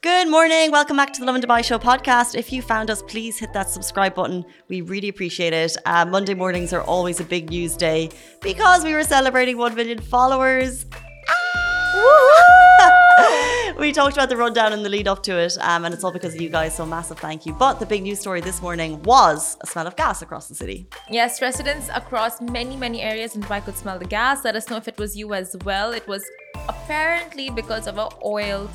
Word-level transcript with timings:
Good 0.00 0.30
morning. 0.30 0.70
Welcome 0.70 0.96
back 0.96 1.12
to 1.14 1.20
the 1.20 1.26
Lovin 1.26 1.42
Dubai 1.42 1.64
Show 1.64 1.76
podcast. 1.76 2.36
If 2.36 2.52
you 2.52 2.62
found 2.62 2.88
us, 2.88 3.02
please 3.02 3.36
hit 3.36 3.52
that 3.52 3.68
subscribe 3.68 4.14
button. 4.14 4.44
We 4.68 4.80
really 4.80 5.08
appreciate 5.08 5.52
it. 5.52 5.76
Uh, 5.86 6.04
Monday 6.04 6.34
mornings 6.34 6.72
are 6.72 6.82
always 6.82 7.18
a 7.18 7.24
big 7.24 7.50
news 7.50 7.76
day 7.76 8.10
because 8.40 8.84
we 8.84 8.94
were 8.94 9.02
celebrating 9.02 9.58
1 9.58 9.74
million 9.74 9.98
followers. 9.98 10.86
Ah! 11.28 13.74
we 13.80 13.90
talked 13.90 14.16
about 14.16 14.28
the 14.28 14.36
rundown 14.36 14.72
and 14.72 14.84
the 14.84 14.88
lead 14.88 15.08
up 15.08 15.24
to 15.24 15.36
it, 15.36 15.58
um, 15.62 15.84
and 15.84 15.92
it's 15.92 16.04
all 16.04 16.12
because 16.12 16.32
of 16.32 16.40
you 16.40 16.48
guys. 16.48 16.76
So, 16.76 16.86
massive 16.86 17.18
thank 17.18 17.44
you. 17.44 17.52
But 17.54 17.80
the 17.80 17.86
big 17.86 18.04
news 18.04 18.20
story 18.20 18.40
this 18.40 18.62
morning 18.62 19.02
was 19.02 19.56
a 19.62 19.66
smell 19.66 19.88
of 19.88 19.96
gas 19.96 20.22
across 20.22 20.46
the 20.46 20.54
city. 20.54 20.86
Yes, 21.10 21.42
residents 21.42 21.90
across 21.92 22.40
many, 22.40 22.76
many 22.76 23.02
areas 23.02 23.34
in 23.34 23.42
Dubai 23.42 23.64
could 23.64 23.76
smell 23.76 23.98
the 23.98 24.04
gas. 24.04 24.44
Let 24.44 24.54
us 24.54 24.70
know 24.70 24.76
if 24.76 24.86
it 24.86 24.96
was 24.96 25.16
you 25.16 25.34
as 25.34 25.56
well. 25.64 25.90
It 25.90 26.06
was 26.06 26.24
apparently 26.68 27.50
because 27.50 27.88
of 27.88 27.98
an 27.98 28.10
oil 28.24 28.70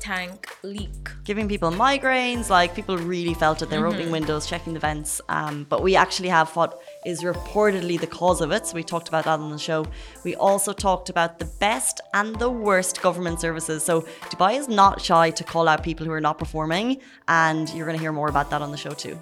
tank 0.00 0.48
leak. 0.62 1.10
Giving 1.24 1.48
people 1.48 1.70
migraines, 1.70 2.48
like 2.48 2.74
people 2.74 2.96
really 2.98 3.34
felt 3.34 3.62
it. 3.62 3.70
They 3.70 3.78
were 3.78 3.86
mm-hmm. 3.86 3.94
opening 3.94 4.12
windows, 4.12 4.46
checking 4.46 4.74
the 4.74 4.80
vents. 4.80 5.20
Um, 5.28 5.66
but 5.68 5.82
we 5.82 5.96
actually 5.96 6.28
have 6.28 6.54
what 6.56 6.80
is 7.04 7.22
reportedly 7.22 8.00
the 8.00 8.06
cause 8.06 8.40
of 8.40 8.50
it. 8.52 8.66
So 8.66 8.74
we 8.74 8.82
talked 8.82 9.08
about 9.08 9.24
that 9.24 9.40
on 9.40 9.50
the 9.50 9.58
show. 9.58 9.86
We 10.24 10.34
also 10.36 10.72
talked 10.72 11.08
about 11.08 11.38
the 11.38 11.46
best 11.60 12.00
and 12.14 12.36
the 12.36 12.50
worst 12.50 13.02
government 13.02 13.40
services. 13.40 13.84
So 13.84 14.02
Dubai 14.30 14.58
is 14.58 14.68
not 14.68 15.00
shy 15.00 15.30
to 15.30 15.44
call 15.44 15.68
out 15.68 15.82
people 15.82 16.06
who 16.06 16.12
are 16.12 16.20
not 16.20 16.38
performing. 16.38 17.00
And 17.28 17.68
you're 17.70 17.86
going 17.86 17.96
to 17.96 18.02
hear 18.02 18.12
more 18.12 18.28
about 18.28 18.50
that 18.50 18.62
on 18.62 18.70
the 18.70 18.76
show 18.76 18.90
too. 18.90 19.18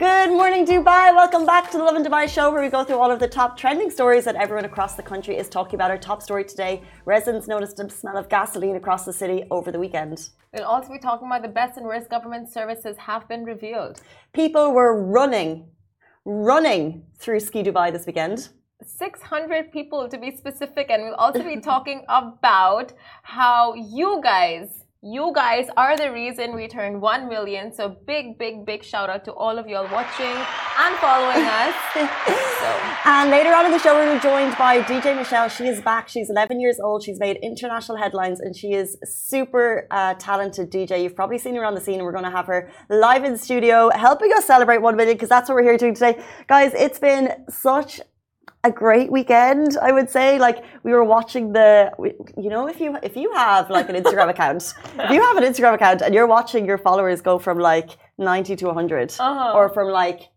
Good 0.00 0.30
morning, 0.30 0.64
Dubai. 0.64 1.14
Welcome 1.14 1.44
back 1.44 1.70
to 1.72 1.76
the 1.76 1.84
Lovin 1.84 2.02
Dubai 2.02 2.26
show, 2.26 2.50
where 2.50 2.62
we 2.62 2.70
go 2.70 2.84
through 2.84 2.96
all 2.96 3.10
of 3.10 3.20
the 3.20 3.28
top 3.28 3.58
trending 3.58 3.90
stories 3.90 4.24
that 4.24 4.34
everyone 4.34 4.64
across 4.64 4.94
the 4.94 5.02
country 5.02 5.36
is 5.36 5.46
talking 5.50 5.74
about. 5.74 5.90
Our 5.90 5.98
top 5.98 6.22
story 6.22 6.42
today 6.42 6.80
residents 7.04 7.46
noticed 7.46 7.78
a 7.80 7.90
smell 7.90 8.16
of 8.16 8.30
gasoline 8.30 8.76
across 8.76 9.04
the 9.04 9.12
city 9.12 9.44
over 9.50 9.70
the 9.70 9.78
weekend. 9.78 10.30
We'll 10.54 10.64
also 10.64 10.90
be 10.90 10.98
talking 10.98 11.26
about 11.26 11.42
the 11.42 11.48
best 11.48 11.76
and 11.76 11.84
worst 11.84 12.08
government 12.08 12.50
services 12.50 12.96
have 12.96 13.28
been 13.28 13.44
revealed. 13.44 14.00
People 14.32 14.72
were 14.72 15.04
running, 15.18 15.68
running 16.24 17.04
through 17.18 17.40
Ski 17.40 17.62
Dubai 17.62 17.92
this 17.92 18.06
weekend. 18.06 18.48
600 18.82 19.70
people 19.70 20.08
to 20.08 20.16
be 20.16 20.34
specific, 20.34 20.86
and 20.88 21.02
we'll 21.02 21.22
also 21.26 21.42
be 21.42 21.60
talking 21.72 22.06
about 22.08 22.94
how 23.22 23.74
you 23.74 24.22
guys 24.24 24.86
you 25.02 25.32
guys 25.34 25.66
are 25.78 25.96
the 25.96 26.12
reason 26.12 26.54
we 26.54 26.68
turned 26.68 27.00
1 27.00 27.26
million. 27.26 27.72
So 27.72 27.96
big, 28.06 28.36
big, 28.36 28.66
big 28.66 28.84
shout 28.84 29.08
out 29.08 29.24
to 29.24 29.32
all 29.32 29.58
of 29.58 29.66
you 29.66 29.76
all 29.76 29.88
watching 29.90 30.26
and 30.26 30.94
following 30.96 31.42
us. 31.46 31.74
so. 32.60 32.80
And 33.06 33.30
later 33.30 33.54
on 33.54 33.64
in 33.64 33.72
the 33.72 33.78
show, 33.78 33.94
we're 33.94 34.20
joined 34.20 34.58
by 34.58 34.82
DJ 34.82 35.16
Michelle. 35.16 35.48
She 35.48 35.66
is 35.66 35.80
back. 35.80 36.08
She's 36.10 36.28
11 36.28 36.60
years 36.60 36.78
old. 36.78 37.02
She's 37.02 37.18
made 37.18 37.38
international 37.38 37.96
headlines 37.96 38.40
and 38.40 38.54
she 38.54 38.74
is 38.74 38.98
super 39.04 39.86
uh, 39.90 40.14
talented 40.18 40.70
DJ. 40.70 41.02
You've 41.02 41.16
probably 41.16 41.38
seen 41.38 41.54
her 41.54 41.64
on 41.64 41.74
the 41.74 41.80
scene. 41.80 42.02
We're 42.02 42.12
going 42.12 42.24
to 42.24 42.30
have 42.30 42.46
her 42.46 42.70
live 42.90 43.24
in 43.24 43.32
the 43.32 43.38
studio 43.38 43.88
helping 43.94 44.30
us 44.34 44.44
celebrate 44.44 44.82
1 44.82 44.96
million 44.96 45.16
because 45.16 45.30
that's 45.30 45.48
what 45.48 45.54
we're 45.54 45.62
here 45.62 45.78
doing 45.78 45.94
today. 45.94 46.22
Guys, 46.46 46.72
it's 46.74 46.98
been 46.98 47.46
such 47.48 48.02
a 48.64 48.70
great 48.70 49.10
weekend 49.10 49.76
i 49.80 49.90
would 49.92 50.10
say. 50.10 50.38
Like 50.38 50.64
we 50.82 50.92
were 50.92 51.04
watching 51.04 51.52
the 51.52 51.90
you 52.36 52.50
know 52.50 52.68
if 52.68 52.80
you 52.80 52.96
if 53.02 53.16
you 53.16 53.32
have 53.32 53.70
like 53.70 53.88
an 53.88 53.96
instagram 53.96 54.28
account 54.34 54.74
if 54.98 55.10
you 55.10 55.22
have 55.22 55.36
an 55.36 55.44
instagram 55.44 55.74
account 55.74 56.02
and 56.02 56.14
you're 56.14 56.26
watching 56.26 56.66
your 56.66 56.78
followers 56.78 57.20
go 57.20 57.38
from 57.38 57.58
like 57.58 57.90
90 58.18 58.56
to 58.56 58.66
100 58.66 59.14
uh-huh. 59.18 59.52
or 59.54 59.68
from 59.70 59.88
like 59.88 60.28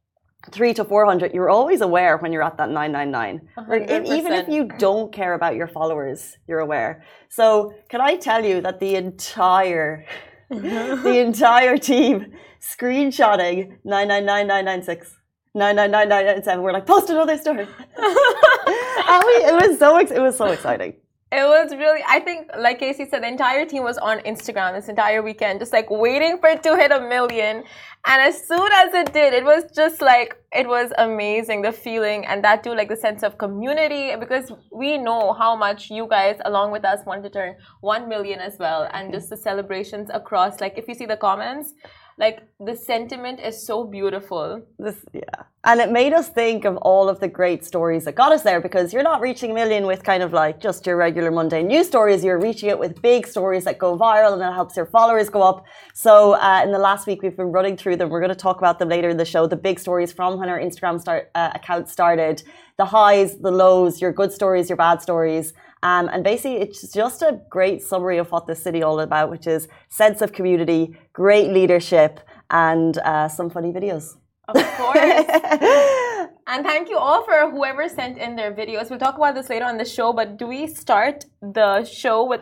3 0.52 0.74
to 0.74 0.84
400 0.86 1.34
you're 1.34 1.50
always 1.50 1.82
aware 1.82 2.18
when 2.18 2.32
you're 2.32 2.44
at 2.44 2.58
that 2.58 2.70
999 2.70 3.42
like 3.68 3.90
even 3.90 4.34
if 4.34 4.48
you 4.48 4.70
don't 4.78 5.12
care 5.14 5.34
about 5.34 5.56
your 5.56 5.68
followers 5.68 6.38
you're 6.48 6.60
aware. 6.60 7.04
So 7.30 7.74
can 7.90 8.02
i 8.02 8.16
tell 8.16 8.44
you 8.44 8.62
that 8.62 8.80
the 8.80 8.96
entire 8.96 10.06
the 10.50 11.20
entire 11.20 11.78
team 11.78 12.34
screenshotting 12.62 13.78
999996 13.84 15.16
nine 15.54 15.76
nine 15.76 15.92
nine 15.92 16.10
nine 16.10 16.26
nine 16.26 16.44
seven. 16.44 16.64
We're 16.64 16.74
like, 16.74 16.86
post 16.86 17.10
another 17.10 17.38
story. 17.38 17.60
and 17.98 19.24
we, 19.28 19.34
it 19.50 19.70
was 19.70 19.80
so 19.80 19.98
it 19.98 20.20
was 20.20 20.38
so 20.38 20.48
exciting. 20.48 20.96
It 21.36 21.48
was 21.48 21.72
really, 21.72 22.02
I 22.08 22.20
think, 22.20 22.52
like 22.60 22.78
Casey 22.78 23.08
said, 23.10 23.24
the 23.24 23.28
entire 23.28 23.66
team 23.66 23.82
was 23.82 23.98
on 23.98 24.20
Instagram 24.20 24.76
this 24.76 24.88
entire 24.88 25.24
weekend, 25.24 25.62
just 25.62 25.74
like 25.74 25.90
waiting 25.90 26.38
for 26.38 26.48
it 26.48 26.62
to 26.62 26.76
hit 26.76 26.92
a 26.92 27.02
million. 27.02 27.64
And 28.06 28.22
as 28.22 28.48
soon 28.48 28.70
as 28.72 28.94
it 28.94 29.14
did, 29.14 29.34
it 29.34 29.44
was 29.44 29.64
just 29.76 30.00
like, 30.00 30.38
it 30.52 30.68
was 30.68 30.92
amazing, 31.00 31.64
the 31.64 31.72
feeling, 31.72 32.24
and 32.28 32.44
that 32.44 32.64
too, 32.64 32.76
like 32.76 32.88
the 32.88 32.96
sense 32.96 33.24
of 33.24 33.40
community, 33.40 34.16
because 34.16 34.52
we 34.72 35.00
know 35.00 35.34
how 35.34 35.56
much 35.56 35.90
you 35.90 36.06
guys, 36.08 36.38
along 36.46 36.72
with 36.72 36.86
us, 36.86 37.00
wanted 37.08 37.24
to 37.24 37.32
turn 37.32 37.56
1 37.82 38.08
million 38.08 38.40
as 38.40 38.58
well. 38.60 38.88
And 38.94 39.12
just 39.12 39.32
the 39.32 39.38
celebrations 39.38 40.12
across, 40.14 40.62
like, 40.62 40.78
if 40.78 40.88
you 40.88 40.94
see 40.94 41.08
the 41.08 41.18
comments, 41.18 41.74
like 42.18 42.44
the 42.60 42.76
sentiment 42.76 43.40
is 43.40 43.66
so 43.66 43.84
beautiful. 43.84 44.62
This, 44.78 44.96
yeah. 45.14 45.22
And 45.66 45.80
it 45.80 45.92
made 45.92 46.14
us 46.14 46.30
think 46.30 46.66
of 46.66 46.78
all 46.78 47.08
of 47.10 47.20
the 47.20 47.28
great 47.28 47.64
stories 47.64 48.06
that 48.06 48.16
got 48.16 48.32
us 48.32 48.44
there 48.44 48.60
because 48.60 48.94
you're 48.94 49.04
not 49.04 49.22
reaching 49.22 49.52
a 49.52 49.54
million 49.54 49.88
with 49.88 50.04
kind 50.04 50.22
of 50.22 50.34
like 50.34 50.60
just 50.60 50.86
your 50.86 50.98
regular 50.98 51.32
mundane 51.32 51.68
news 51.68 51.88
stories. 51.88 52.24
You're 52.24 52.40
reaching 52.40 52.70
it 52.70 52.78
with 52.78 53.02
big 53.02 53.26
stories 53.26 53.64
that 53.64 53.80
go 53.80 53.98
viral 53.98 54.34
and 54.34 54.42
that 54.42 54.54
helps 54.54 54.76
your 54.76 54.86
followers 54.86 55.30
go 55.30 55.42
up. 55.42 55.66
So 55.94 56.34
uh, 56.34 56.62
in 56.64 56.72
the 56.72 56.80
last 56.80 57.08
week, 57.08 57.22
we've 57.24 57.38
been 57.38 57.52
running 57.52 57.78
through 57.78 57.96
them. 57.96 58.10
We're 58.10 58.20
going 58.20 58.30
to 58.30 58.36
talk 58.36 58.58
about 58.58 58.78
them 58.78 58.90
later 58.90 59.10
in 59.10 59.18
the 59.18 59.26
show. 59.26 59.48
The 59.48 59.56
big 59.56 59.80
stories 59.80 60.12
from 60.12 60.38
when 60.38 60.50
our 60.50 60.60
Instagram 60.60 61.00
start, 61.00 61.32
uh, 61.34 61.52
account 61.56 61.90
started, 61.90 62.44
the 62.78 62.86
highs, 62.86 63.38
the 63.38 63.52
lows, 63.52 64.02
your 64.02 64.12
good 64.12 64.32
stories, 64.34 64.70
your 64.70 64.78
bad 64.78 65.02
stories. 65.02 65.54
Um, 65.84 66.10
and 66.14 66.24
basically, 66.24 66.58
it's 66.62 66.92
just 66.94 67.22
a 67.22 67.42
great 67.50 67.84
summary 67.84 68.18
of 68.18 68.32
what 68.32 68.48
the 68.48 68.56
city 68.56 68.82
all 68.82 69.02
about, 69.02 69.30
which 69.30 69.48
is 69.48 69.68
sense 69.90 70.22
of 70.22 70.32
community, 70.32 70.98
great 71.12 71.52
leadership, 71.52 72.22
and 72.50 72.98
uh, 73.00 73.28
some 73.28 73.50
funny 73.50 73.72
videos. 73.74 74.16
Of 74.48 74.56
course. 74.78 74.98
and 76.48 76.66
thank 76.66 76.90
you 76.90 76.98
all 76.98 77.24
for 77.26 77.52
whoever 77.52 77.88
sent 77.90 78.18
in 78.18 78.36
their 78.38 78.54
videos. 78.54 78.90
We'll 78.90 79.00
talk 79.00 79.18
about 79.18 79.36
this 79.36 79.50
later 79.50 79.66
on 79.66 79.78
the 79.78 79.86
show, 79.86 80.14
but 80.14 80.38
do 80.38 80.48
we 80.48 80.68
start 80.68 81.26
the 81.42 81.84
show 81.84 82.26
with 82.26 82.42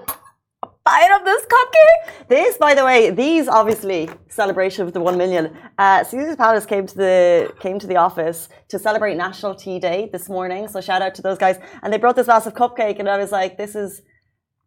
bite 0.84 1.12
of 1.16 1.26
this 1.26 1.46
cupcake? 1.46 2.28
This, 2.28 2.58
by 2.58 2.74
the 2.74 2.84
way, 2.84 3.12
these 3.12 3.48
obviously 3.48 4.10
celebration 4.30 4.86
of 4.86 4.94
the 4.94 5.00
one 5.00 5.18
million. 5.18 5.56
Uh, 5.78 6.04
Caesars 6.04 6.36
Palace 6.36 6.66
came 6.66 6.88
to 6.88 6.96
the 6.96 7.54
came 7.60 7.80
to 7.80 7.88
the 7.88 7.98
office 7.98 8.50
to 8.70 8.80
celebrate 8.80 9.16
National 9.16 9.56
Tea 9.56 9.80
Day 9.80 10.10
this 10.12 10.30
morning. 10.30 10.68
So 10.68 10.82
shout 10.82 11.02
out 11.02 11.16
to 11.16 11.22
those 11.22 11.38
guys, 11.38 11.58
and 11.82 11.92
they 11.92 11.98
brought 11.98 12.16
this 12.16 12.28
massive 12.28 12.54
cupcake, 12.54 13.00
and 13.00 13.10
I 13.10 13.18
was 13.18 13.32
like, 13.32 13.58
this 13.58 13.76
is, 13.76 14.02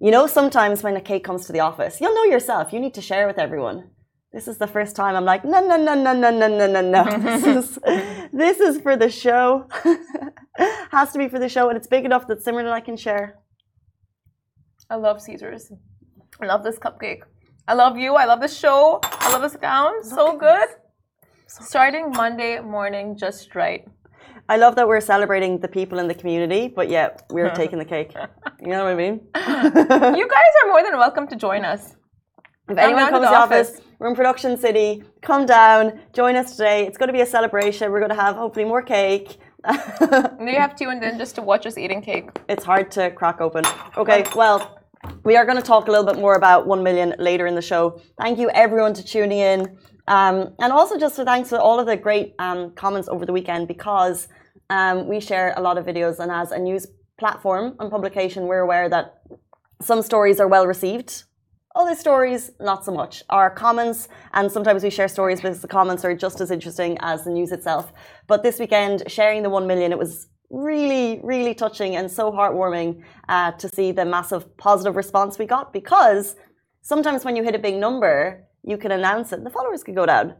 you 0.01 0.11
know, 0.11 0.27
sometimes 0.27 0.83
when 0.83 0.97
a 0.97 1.01
cake 1.01 1.25
comes 1.25 1.47
to 1.47 1.53
the 1.53 1.61
office, 1.61 2.01
you'll 2.01 2.15
know 2.15 2.25
yourself. 2.25 2.73
You 2.73 2.81
need 2.81 2.95
to 2.95 3.03
share 3.03 3.27
with 3.27 3.39
everyone. 3.39 3.91
This 4.33 4.49
is 4.49 4.59
the 4.59 4.67
first 4.67 4.97
time 4.97 5.15
I'm 5.15 5.25
like, 5.25 5.45
no, 5.45 5.61
no, 5.61 5.77
no, 5.77 5.95
no, 5.95 6.13
no, 6.13 6.31
no, 6.31 6.49
no, 6.49 6.67
no, 6.67 6.81
no. 6.81 7.19
this 7.21 7.45
is 7.45 7.79
this 8.33 8.61
is 8.61 8.81
for 8.81 8.97
the 8.97 9.11
show. 9.11 9.69
Has 10.91 11.13
to 11.13 11.19
be 11.19 11.29
for 11.29 11.39
the 11.39 11.49
show, 11.49 11.69
and 11.69 11.77
it's 11.77 11.87
big 11.87 12.05
enough 12.05 12.27
that 12.29 12.45
Simran 12.45 12.61
and 12.61 12.71
I 12.71 12.81
can 12.81 12.97
share. 12.97 13.39
I 14.91 14.97
love 14.97 15.21
Caesars. 15.23 15.73
I 16.41 16.47
love 16.47 16.65
this 16.65 16.79
cupcake. 16.79 17.23
I 17.69 17.75
love 17.75 17.97
you. 17.97 18.15
I 18.15 18.25
love 18.25 18.41
the 18.41 18.49
show. 18.49 19.01
I 19.05 19.33
love 19.33 19.43
this 19.43 19.57
gown. 19.57 20.03
So 20.03 20.37
good. 20.37 20.69
Starting 21.47 22.11
Monday 22.11 22.61
morning 22.61 23.17
just 23.17 23.55
right. 23.55 23.87
I 24.49 24.57
love 24.57 24.75
that 24.77 24.87
we're 24.87 25.01
celebrating 25.01 25.59
the 25.61 25.69
people 25.69 25.99
in 25.99 26.09
the 26.09 26.15
community, 26.15 26.69
but 26.69 26.91
yeah, 26.91 27.11
we're 27.31 27.51
taking 27.63 27.79
the 27.79 27.85
cake. 27.85 28.13
You 28.61 28.69
know 28.69 28.85
what 28.85 28.93
I 28.93 28.95
mean? 28.95 29.21
you 30.19 30.29
guys 30.29 30.53
are 30.63 30.69
more 30.69 30.83
than 30.83 30.99
welcome 30.99 31.27
to 31.29 31.37
join 31.37 31.65
us. 31.65 31.95
If 32.69 32.79
anyone 32.79 33.11
comes 33.11 33.27
to 33.27 33.31
the 33.31 33.37
office, 33.37 33.71
office, 33.71 33.81
we're 33.99 34.09
in 34.09 34.17
Production 34.17 34.59
City. 34.59 35.03
Come 35.23 35.47
down, 35.47 36.01
join 36.13 36.35
us 36.35 36.53
today. 36.57 36.87
It's 36.87 36.99
going 36.99 37.09
to 37.09 37.13
be 37.13 37.21
a 37.21 37.27
celebration. 37.27 37.93
We're 37.93 38.01
going 38.01 38.11
to 38.11 38.21
have 38.21 38.37
hopefully 38.37 38.65
more 38.65 38.83
cake. 38.83 39.37
you 40.01 40.57
have 40.57 40.75
tuned 40.75 41.05
in 41.05 41.17
just 41.19 41.35
to 41.37 41.43
watch 41.43 41.65
us 41.67 41.79
eating 41.79 42.03
cake. 42.03 42.29
It's 42.49 42.65
hard 42.65 42.91
to 42.93 43.11
crack 43.13 43.41
open. 43.41 43.65
Okay, 43.97 44.25
well, 44.35 44.84
we 45.25 45.37
are 45.37 45.45
going 45.45 45.57
to 45.57 45.63
talk 45.63 45.89
a 45.89 45.91
little 45.91 46.07
bit 46.07 46.17
more 46.17 46.35
about 46.35 46.67
1 46.67 46.83
million 46.83 47.15
later 47.19 47.47
in 47.47 47.55
the 47.55 47.63
show. 47.63 48.01
Thank 48.19 48.39
you 48.39 48.51
everyone 48.51 48.95
to 48.95 49.05
tuning 49.05 49.39
in. 49.39 49.79
Um, 50.07 50.55
and 50.59 50.73
also 50.73 50.99
just 50.99 51.17
to 51.17 51.25
thanks 51.25 51.49
to 51.49 51.61
all 51.61 51.81
of 51.81 51.87
the 51.87 51.97
great 51.97 52.35
um, 52.39 52.73
comments 52.73 53.09
over 53.09 53.25
the 53.25 53.33
weekend 53.33 53.69
because 53.69 54.29
um, 54.69 55.09
we 55.09 55.21
share 55.21 55.55
a 55.57 55.61
lot 55.61 55.79
of 55.79 55.87
videos 55.87 56.19
and 56.19 56.31
as 56.31 56.53
a 56.53 56.59
news 56.59 56.87
platform 57.19 57.75
and 57.81 57.91
publication, 57.91 58.45
we're 58.45 58.61
aware 58.61 58.89
that 58.89 59.23
some 59.81 60.03
stories 60.03 60.41
are 60.41 60.49
well 60.49 60.67
received. 60.67 61.25
Other 61.75 61.97
stories, 61.97 62.53
not 62.61 62.85
so 62.85 62.93
much. 62.93 63.25
Our 63.31 63.51
comments, 63.51 64.09
and 64.33 64.51
sometimes 64.51 64.85
we 64.85 64.91
share 64.91 65.09
stories 65.09 65.39
because 65.41 65.61
the 65.61 65.69
comments 65.69 66.05
are 66.05 66.15
just 66.15 66.41
as 66.41 66.51
interesting 66.51 66.97
as 67.01 67.25
the 67.25 67.31
news 67.31 67.51
itself. 67.51 67.93
But 68.29 68.43
this 68.43 68.61
weekend, 68.61 69.03
sharing 69.09 69.43
the 69.43 69.51
1 69.51 69.67
million, 69.67 69.91
it 69.91 69.99
was 69.99 70.29
really, 70.55 71.21
really 71.23 71.55
touching 71.55 71.97
and 71.97 72.11
so 72.11 72.31
heartwarming 72.31 73.03
uh, 73.29 73.53
to 73.53 73.69
see 73.69 73.93
the 73.93 74.05
massive 74.05 74.57
positive 74.57 74.97
response 74.97 75.39
we 75.39 75.47
got 75.47 75.73
because 75.73 76.37
sometimes 76.83 77.25
when 77.25 77.35
you 77.37 77.43
hit 77.43 77.55
a 77.55 77.59
big 77.59 77.75
number, 77.75 78.45
you 78.63 78.77
can 78.79 78.93
announce 78.93 79.33
it 79.33 79.39
and 79.39 79.47
the 79.47 79.51
followers 79.51 79.83
could 79.83 79.95
go 79.95 80.07
down. 80.07 80.35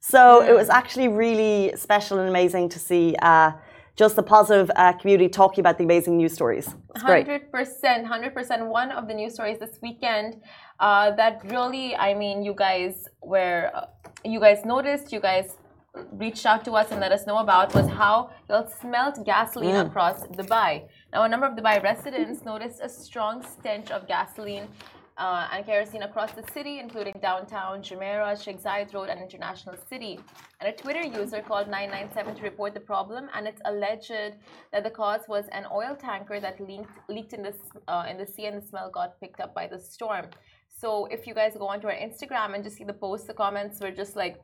So 0.00 0.42
it 0.42 0.54
was 0.54 0.68
actually 0.68 1.08
really 1.08 1.72
special 1.76 2.18
and 2.20 2.28
amazing 2.28 2.68
to 2.70 2.78
see 2.78 3.16
uh, 3.22 3.52
just 3.96 4.14
the 4.14 4.22
positive 4.22 4.70
uh, 4.76 4.92
community 4.92 5.28
talking 5.28 5.60
about 5.62 5.78
the 5.78 5.84
amazing 5.84 6.16
news 6.16 6.32
stories. 6.32 6.68
It's 6.94 7.02
100%, 7.02 8.06
100%. 8.06 8.68
One 8.68 8.92
of 8.92 9.08
the 9.08 9.14
news 9.14 9.34
stories 9.34 9.58
this 9.58 9.78
weekend 9.82 10.42
uh, 10.78 11.10
that 11.16 11.40
really, 11.46 11.96
I 11.96 12.14
mean, 12.14 12.42
you 12.42 12.54
guys 12.54 13.08
were, 13.22 13.70
uh, 13.74 13.86
you 14.24 14.38
guys 14.38 14.64
noticed, 14.64 15.12
you 15.12 15.20
guys 15.20 15.56
reached 16.12 16.46
out 16.46 16.64
to 16.66 16.72
us 16.72 16.90
and 16.92 17.00
let 17.00 17.12
us 17.12 17.26
know 17.26 17.38
about 17.38 17.74
was 17.74 17.88
how 17.88 18.30
y'all 18.48 18.68
smelled 18.80 19.16
gasoline 19.24 19.74
Mm. 19.76 19.86
across 19.88 20.18
Dubai. 20.38 20.72
Now, 21.12 21.22
a 21.24 21.28
number 21.28 21.46
of 21.46 21.54
Dubai 21.58 21.76
residents 21.82 22.44
noticed 22.44 22.80
a 22.88 22.88
strong 22.88 23.42
stench 23.42 23.90
of 23.90 24.00
gasoline 24.06 24.66
uh, 25.18 25.48
and 25.52 25.64
kerosene 25.64 26.02
across 26.02 26.32
the 26.32 26.44
city, 26.52 26.78
including 26.78 27.14
downtown 27.22 27.74
Jumeirah, 27.82 28.34
Sheikh 28.42 28.60
Zayed 28.62 28.92
Road, 28.92 29.08
and 29.08 29.18
International 29.26 29.74
City. 29.90 30.20
And 30.60 30.66
a 30.68 30.74
Twitter 30.82 31.04
user 31.20 31.40
called 31.40 31.68
997 31.68 32.34
to 32.36 32.42
report 32.42 32.74
the 32.74 32.80
problem, 32.92 33.30
and 33.34 33.46
it's 33.50 33.62
alleged 33.64 34.12
that 34.72 34.82
the 34.84 34.90
cause 34.90 35.22
was 35.26 35.46
an 35.52 35.64
oil 35.80 35.96
tanker 35.96 36.38
that 36.40 36.60
leaked, 36.60 36.94
leaked 37.08 37.32
in, 37.32 37.42
the, 37.42 37.54
uh, 37.88 38.04
in 38.10 38.18
the 38.18 38.26
sea, 38.26 38.44
and 38.44 38.60
the 38.60 38.66
smell 38.66 38.90
got 38.90 39.18
picked 39.18 39.40
up 39.40 39.54
by 39.54 39.66
the 39.66 39.78
storm. 39.78 40.26
So, 40.68 41.06
if 41.06 41.26
you 41.26 41.32
guys 41.32 41.52
go 41.56 41.66
onto 41.66 41.86
our 41.86 41.94
Instagram 42.08 42.54
and 42.54 42.62
just 42.62 42.76
see 42.76 42.84
the 42.84 42.92
posts, 42.92 43.26
the 43.26 43.32
comments 43.32 43.80
were 43.80 43.90
just 44.02 44.14
like 44.16 44.36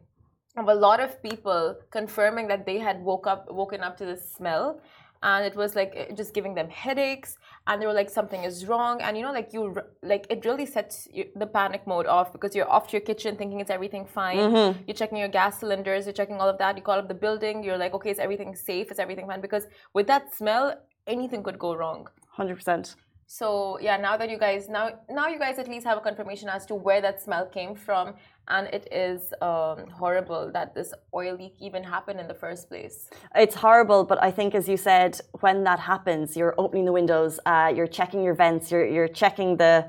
of 0.57 0.69
a 0.69 0.75
lot 0.75 1.01
of 1.01 1.23
people 1.23 1.77
confirming 1.91 2.49
that 2.49 2.67
they 2.67 2.79
had 2.79 3.03
woke 3.03 3.27
up 3.27 3.51
woken 3.51 3.81
up 3.83 3.97
to 3.99 4.05
the 4.05 4.17
smell. 4.17 4.81
And 5.25 5.47
it 5.47 5.55
was 5.55 5.77
like 5.77 6.17
just 6.17 6.35
giving 6.35 6.53
them 6.53 6.69
headaches. 6.69 7.37
And 7.69 7.81
they 7.81 7.87
were 7.87 7.93
like 7.93 8.11
something 8.11 8.43
is 8.43 8.67
wrong. 8.67 9.01
And 9.01 9.17
you 9.17 9.23
know 9.23 9.33
like 9.33 9.53
you 9.53 9.75
like 10.03 10.27
it 10.29 10.45
really 10.45 10.67
sets 10.67 11.07
you, 11.13 11.27
the 11.37 11.47
panic 11.47 11.87
mode 11.87 12.07
off 12.07 12.33
because 12.33 12.57
you're 12.57 12.69
off 12.69 12.89
to 12.89 12.93
your 12.95 13.03
kitchen 13.03 13.37
thinking 13.37 13.61
it's 13.61 13.71
everything 13.71 14.05
fine. 14.05 14.37
Mm-hmm. 14.39 14.83
You're 14.87 14.97
checking 14.97 15.19
your 15.19 15.29
gas 15.29 15.61
cylinders. 15.61 16.07
You're 16.07 16.13
checking 16.13 16.41
all 16.41 16.49
of 16.49 16.59
that. 16.59 16.77
You 16.77 16.83
call 16.83 16.99
up 16.99 17.07
the 17.07 17.15
building. 17.15 17.63
You're 17.63 17.79
like 17.79 17.95
okay 17.95 18.11
is 18.11 18.19
everything 18.19 18.57
safe? 18.57 18.91
Is 18.91 18.99
everything 18.99 19.29
fine? 19.29 19.41
Because 19.41 19.69
with 19.95 20.09
that 20.09 20.35
smell 20.35 20.75
anything 21.07 21.43
could 21.43 21.59
go 21.59 21.75
wrong. 21.75 22.09
100%. 22.37 22.97
So 23.27 23.79
yeah, 23.81 23.97
now 23.97 24.17
that 24.17 24.29
you 24.31 24.39
guys 24.39 24.69
now 24.69 24.91
now 25.11 25.29
you 25.29 25.39
guys 25.39 25.59
at 25.59 25.69
least 25.69 25.87
have 25.87 25.99
a 25.99 26.01
confirmation 26.01 26.49
as 26.49 26.67
to 26.67 26.75
where 26.75 27.01
that 27.01 27.23
smell 27.23 27.47
came 27.47 27.75
from, 27.75 28.15
and 28.49 28.67
it 28.69 28.89
is 28.93 29.33
um, 29.41 29.89
horrible 29.91 30.51
that 30.53 30.75
this 30.75 30.93
oil 31.15 31.37
leak 31.37 31.55
even 31.61 31.83
happened 31.83 32.21
in 32.21 32.29
the 32.29 32.35
first 32.35 32.69
place. 32.69 33.09
It's 33.35 33.55
horrible, 33.55 34.05
but 34.05 34.23
I 34.23 34.31
think, 34.31 34.55
as 34.55 34.69
you 34.69 34.77
said, 34.77 35.21
when 35.41 35.65
that 35.65 35.81
happens, 35.81 36.37
you're 36.37 36.55
opening 36.59 36.85
the 36.85 36.93
windows, 36.93 37.41
uh, 37.47 37.73
you're 37.75 37.87
checking 37.87 38.23
your 38.23 38.35
vents, 38.35 38.71
you're, 38.71 38.87
you're 38.87 39.09
checking 39.09 39.57
the 39.57 39.89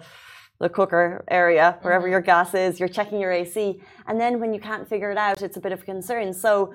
the 0.59 0.69
cooker 0.69 1.25
area 1.29 1.77
wherever 1.81 2.07
your 2.07 2.21
gas 2.21 2.53
is, 2.53 2.79
you're 2.79 2.88
checking 2.88 3.19
your 3.19 3.31
AC, 3.31 3.81
and 4.07 4.21
then 4.21 4.39
when 4.39 4.53
you 4.53 4.59
can't 4.59 4.88
figure 4.88 5.12
it 5.12 5.18
out, 5.18 5.41
it's 5.41 5.57
a 5.57 5.59
bit 5.59 5.74
of 5.74 5.81
a 5.81 5.86
concern. 5.86 6.31
So, 6.33 6.74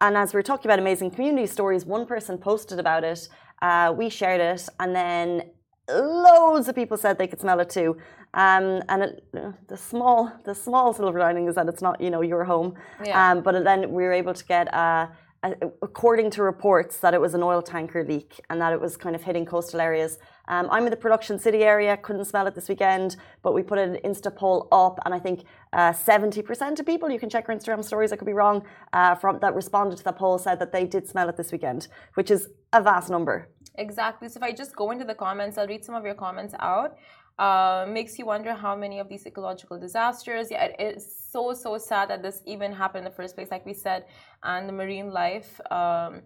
and 0.00 0.16
as 0.16 0.32
we're 0.32 0.42
talking 0.42 0.70
about 0.70 0.78
amazing 0.78 1.10
community 1.10 1.46
stories, 1.46 1.84
one 1.84 2.06
person 2.06 2.38
posted 2.38 2.78
about 2.78 3.04
it, 3.04 3.28
uh, 3.60 3.92
we 3.94 4.08
shared 4.08 4.40
it, 4.40 4.66
and 4.80 4.94
then 4.94 5.42
loads 5.88 6.68
of 6.68 6.74
people 6.74 6.96
said 6.96 7.18
they 7.18 7.26
could 7.26 7.40
smell 7.40 7.60
it 7.60 7.70
too. 7.70 7.96
Um, 8.34 8.82
and 8.88 9.02
it, 9.02 9.24
the 9.68 9.76
small, 9.76 10.32
the 10.44 10.54
small 10.54 10.92
silver 10.92 11.18
lining 11.18 11.48
is 11.48 11.54
that 11.54 11.68
it's 11.68 11.82
not, 11.82 12.00
you 12.00 12.10
know, 12.10 12.20
your 12.20 12.44
home. 12.44 12.74
Yeah. 13.04 13.30
Um, 13.30 13.42
but 13.42 13.64
then 13.64 13.90
we 13.90 14.02
were 14.02 14.12
able 14.12 14.34
to 14.34 14.44
get, 14.44 14.72
uh, 14.74 15.06
a, 15.06 15.10
according 15.42 16.30
to 16.32 16.42
reports, 16.42 16.98
that 16.98 17.14
it 17.14 17.20
was 17.20 17.34
an 17.34 17.42
oil 17.42 17.62
tanker 17.62 18.04
leak 18.04 18.40
and 18.50 18.60
that 18.60 18.72
it 18.72 18.80
was 18.80 18.96
kind 18.96 19.14
of 19.14 19.22
hitting 19.22 19.46
coastal 19.46 19.80
areas. 19.80 20.18
Um, 20.48 20.68
I'm 20.70 20.84
in 20.84 20.90
the 20.90 20.96
production 20.96 21.38
city 21.38 21.62
area, 21.62 21.96
couldn't 21.96 22.24
smell 22.24 22.46
it 22.46 22.54
this 22.54 22.68
weekend, 22.68 23.16
but 23.42 23.52
we 23.54 23.62
put 23.62 23.78
an 23.78 23.98
Insta 24.04 24.34
poll 24.34 24.66
up, 24.72 24.98
and 25.04 25.14
I 25.14 25.18
think 25.18 25.44
uh, 25.72 25.92
70% 25.92 26.80
of 26.80 26.86
people, 26.86 27.10
you 27.10 27.20
can 27.20 27.30
check 27.30 27.48
our 27.48 27.54
Instagram 27.54 27.84
stories, 27.84 28.12
I 28.12 28.16
could 28.16 28.26
be 28.26 28.32
wrong, 28.32 28.64
uh, 28.92 29.14
from 29.14 29.38
that 29.40 29.54
responded 29.54 29.96
to 29.98 30.04
that 30.04 30.16
poll 30.16 30.38
said 30.38 30.58
that 30.58 30.72
they 30.72 30.86
did 30.86 31.06
smell 31.06 31.28
it 31.28 31.36
this 31.36 31.52
weekend, 31.52 31.88
which 32.14 32.30
is 32.30 32.48
a 32.72 32.82
vast 32.82 33.10
number. 33.10 33.48
Exactly. 33.76 34.28
So 34.28 34.38
if 34.38 34.42
I 34.42 34.52
just 34.52 34.74
go 34.74 34.90
into 34.90 35.04
the 35.04 35.14
comments, 35.14 35.56
I'll 35.56 35.68
read 35.68 35.84
some 35.84 35.94
of 35.94 36.04
your 36.04 36.14
comments 36.14 36.54
out. 36.58 36.96
Uh, 37.38 37.86
makes 37.88 38.18
you 38.18 38.26
wonder 38.26 38.52
how 38.52 38.74
many 38.74 38.98
of 38.98 39.08
these 39.08 39.24
ecological 39.26 39.78
disasters. 39.78 40.50
Yeah, 40.50 40.64
it 40.64 40.96
is 40.96 41.06
so 41.30 41.54
so 41.54 41.78
sad 41.78 42.10
that 42.10 42.22
this 42.22 42.42
even 42.46 42.72
happened 42.72 43.06
in 43.06 43.10
the 43.10 43.16
first 43.16 43.36
place, 43.36 43.48
like 43.50 43.64
we 43.64 43.74
said, 43.74 44.06
and 44.42 44.68
the 44.68 44.72
marine 44.72 45.12
life. 45.12 45.60
Um, 45.70 46.22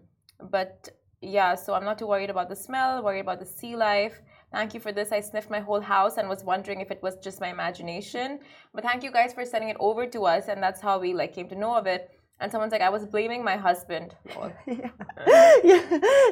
but 0.50 0.88
yeah, 1.20 1.55
so 1.55 1.75
I'm 1.75 1.85
not 1.85 1.99
too 1.99 2.06
worried 2.06 2.31
about 2.31 2.49
the 2.49 2.56
smell. 2.56 3.03
Worried 3.03 3.20
about 3.20 3.41
the 3.41 3.47
sea 3.47 3.76
life. 3.76 4.20
Thank 4.53 4.73
you 4.75 4.81
for 4.81 4.91
this. 4.91 5.12
I 5.12 5.20
sniffed 5.20 5.50
my 5.50 5.61
whole 5.61 5.81
house 5.81 6.17
and 6.17 6.29
was 6.29 6.44
wondering 6.44 6.81
if 6.81 6.91
it 6.91 7.03
was 7.03 7.17
just 7.17 7.41
my 7.41 7.49
imagination. 7.49 8.41
But 8.75 8.82
thank 8.82 9.03
you 9.03 9.11
guys 9.11 9.32
for 9.35 9.44
sending 9.44 9.70
it 9.70 9.76
over 9.81 10.06
to 10.06 10.25
us, 10.25 10.49
and 10.49 10.62
that's 10.62 10.81
how 10.81 10.99
we 10.99 11.15
like 11.15 11.35
came 11.35 11.49
to 11.49 11.55
know 11.55 11.75
of 11.75 11.87
it. 11.87 12.11
And 12.41 12.50
someone's 12.50 12.73
like, 12.73 12.82
I 12.82 12.88
was 12.88 13.05
blaming 13.06 13.44
my 13.44 13.56
husband. 13.56 14.17
Lol. 14.35 14.53
yeah. 14.67 15.82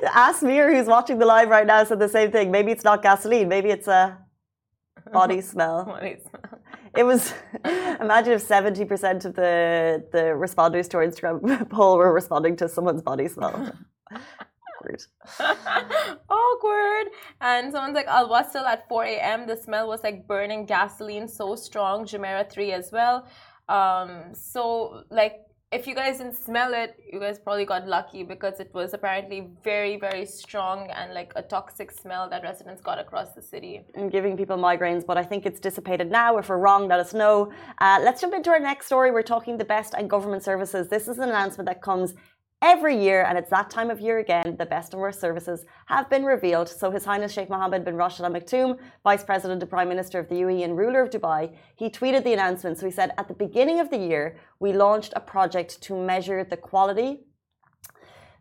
Ask 0.13 0.43
Mir, 0.43 0.75
who's 0.75 0.87
watching 0.87 1.19
the 1.19 1.27
live 1.27 1.49
right 1.49 1.67
now, 1.67 1.85
said 1.85 1.99
the 1.99 2.09
same 2.09 2.31
thing. 2.33 2.51
Maybe 2.51 2.73
it's 2.73 2.85
not 2.85 3.03
gasoline, 3.03 3.49
maybe 3.49 3.71
it's 3.71 3.87
a 3.87 4.19
body 5.13 5.41
smell. 5.41 5.85
What 5.87 6.05
is- 6.05 6.27
It 6.97 7.05
was 7.05 7.33
imagine 8.01 8.33
if 8.33 8.43
seventy 8.43 8.85
percent 8.85 9.25
of 9.25 9.35
the 9.35 10.05
the 10.13 10.25
responders 10.45 10.89
to 10.91 10.97
our 10.99 11.07
Instagram 11.07 11.69
poll 11.75 11.97
were 11.99 12.13
responding 12.13 12.57
to 12.57 12.69
someone's 12.69 13.03
body 13.03 13.29
smell. 13.29 13.73
Awkward. 14.81 15.03
Awkward. 16.29 17.07
And 17.41 17.73
someone's 17.73 17.95
like, 17.95 18.07
Al 18.07 18.29
Wasl 18.29 18.65
at 18.67 18.89
4 18.89 19.05
a.m. 19.05 19.47
The 19.47 19.57
smell 19.57 19.89
was 19.89 20.03
like 20.03 20.27
burning 20.27 20.65
gasoline 20.67 21.29
so 21.29 21.55
strong. 21.55 22.07
Jumeirah 22.07 22.51
3 22.51 22.73
as 22.73 22.91
well. 22.91 23.27
Um, 23.69 24.35
so, 24.35 25.05
like, 25.11 25.43
if 25.73 25.87
you 25.87 25.95
guys 25.95 26.19
didn't 26.19 26.37
smell 26.37 26.75
it, 26.75 26.99
you 27.13 27.21
guys 27.21 27.39
probably 27.39 27.65
got 27.65 27.87
lucky 27.87 28.25
because 28.25 28.59
it 28.59 28.75
was 28.75 28.93
apparently 28.93 29.51
very, 29.63 29.97
very 29.97 30.27
strong 30.27 30.91
and 30.91 31.15
like 31.15 31.33
a 31.37 31.43
toxic 31.43 31.93
smell 31.93 32.29
that 32.29 32.43
residents 32.43 32.81
got 32.83 32.99
across 32.99 33.35
the 33.35 33.43
city. 33.43 33.83
and 33.95 34.11
giving 34.11 34.37
people 34.37 34.57
migraines, 34.57 35.07
but 35.07 35.17
I 35.17 35.23
think 35.23 35.47
it's 35.47 35.61
dissipated 35.61 36.11
now. 36.11 36.39
If 36.39 36.49
we're 36.49 36.59
wrong, 36.59 36.89
let 36.89 36.99
us 36.99 37.15
know. 37.15 37.53
Uh, 37.79 38.01
let's 38.03 38.21
jump 38.21 38.35
into 38.35 38.51
our 38.51 38.59
next 38.59 38.87
story. 38.87 39.13
We're 39.13 39.23
talking 39.23 39.59
the 39.59 39.65
best 39.65 39.95
and 39.95 40.11
government 40.11 40.43
services. 40.43 40.89
This 40.89 41.07
is 41.07 41.19
an 41.19 41.29
announcement 41.29 41.69
that 41.69 41.81
comes 41.83 42.15
every 42.63 42.97
year, 43.03 43.25
and 43.25 43.39
it's 43.39 43.51
that 43.51 43.71
time 43.71 43.91
of 43.91 44.01
year 44.01 44.19
again. 44.19 44.57
The 44.59 44.67
best 44.67 44.93
and 44.93 45.01
worst 45.01 45.21
services 45.21 45.65
have 45.87 46.11
been 46.11 46.25
revealed. 46.25 46.69
So, 46.69 46.91
His 46.91 47.05
Highness 47.05 47.33
Sheikh 47.33 47.49
Mohammed 47.49 47.85
bin 47.85 47.97
Rashid 47.97 48.25
Al 48.25 48.33
Maktoum, 48.33 48.79
Vice 49.05 49.25
President 49.25 49.63
and 49.63 49.71
Prime 49.71 49.89
Minister 49.89 50.19
of 50.19 50.29
the 50.29 50.37
UAE 50.37 50.65
and 50.65 50.77
ruler 50.77 51.03
of 51.03 51.11
Dubai, 51.11 51.55
he 51.77 51.89
tweeted 51.89 52.25
the 52.25 52.33
announcement. 52.33 52.79
So, 52.79 52.87
he 52.87 52.93
said, 52.93 53.13
At 53.19 53.29
the 53.29 53.35
beginning 53.35 53.81
of 53.81 53.91
the 53.91 53.99
year, 53.99 54.37
we 54.59 54.73
launched 54.73 55.13
a 55.17 55.21
project 55.21 55.81
to 55.83 55.97
measure 55.97 56.45
the 56.45 56.57
quality 56.57 57.21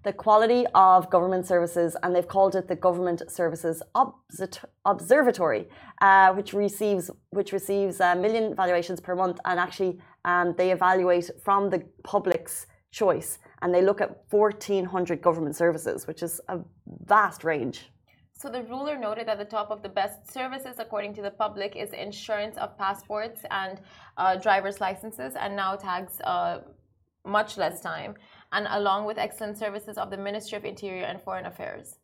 the 0.04 0.13
quality 0.13 0.66
of 0.75 1.10
government 1.10 1.45
services, 1.45 1.95
and 2.01 2.16
they've 2.16 2.27
called 2.27 2.56
it 2.56 2.69
the 2.69 2.75
Government 2.75 3.21
Services 3.30 3.83
Observatory, 4.86 5.68
uh, 6.02 6.31
which 6.33 6.54
receives 6.54 7.11
which 7.31 7.52
receives 7.52 7.99
a 7.99 8.16
million 8.16 8.56
valuations 8.56 9.02
per 9.02 9.14
month, 9.14 9.40
and 9.44 9.59
actually 9.59 9.99
um, 10.23 10.56
they 10.57 10.71
evaluate 10.71 11.30
from 11.44 11.69
the 11.69 11.83
public's 12.04 12.66
choice, 12.92 13.40
and 13.61 13.73
they 13.73 13.81
look 13.81 14.01
at 14.01 14.30
fourteen 14.30 14.85
hundred 14.85 15.21
government 15.21 15.56
services, 15.56 16.07
which 16.07 16.23
is 16.23 16.42
a 16.47 16.59
vast 17.06 17.44
range. 17.44 17.92
So 18.33 18.49
the 18.49 18.63
ruler 18.63 18.97
noted 18.97 19.28
that 19.28 19.37
the 19.37 19.44
top 19.45 19.69
of 19.69 19.81
the 19.81 19.89
best 19.89 20.31
services, 20.31 20.75
according 20.80 21.13
to 21.16 21.21
the 21.21 21.31
public, 21.31 21.75
is 21.75 21.92
insurance 21.92 22.57
of 22.57 22.78
passports 22.78 23.42
and 23.51 23.81
uh, 24.18 24.37
driver's 24.37 24.80
licenses, 24.80 25.33
and 25.35 25.56
now 25.56 25.75
tags 25.75 26.21
uh, 26.21 26.59
much 27.25 27.57
less 27.57 27.81
time, 27.81 28.16
and 28.54 28.66
along 28.71 29.06
with 29.06 29.18
excellent 29.18 29.57
services 29.57 29.97
of 29.97 30.09
the 30.09 30.18
Ministry 30.18 30.57
of 30.57 30.63
Interior 30.63 31.04
and 31.04 31.21
Foreign 31.21 31.45
Affairs. 31.45 31.98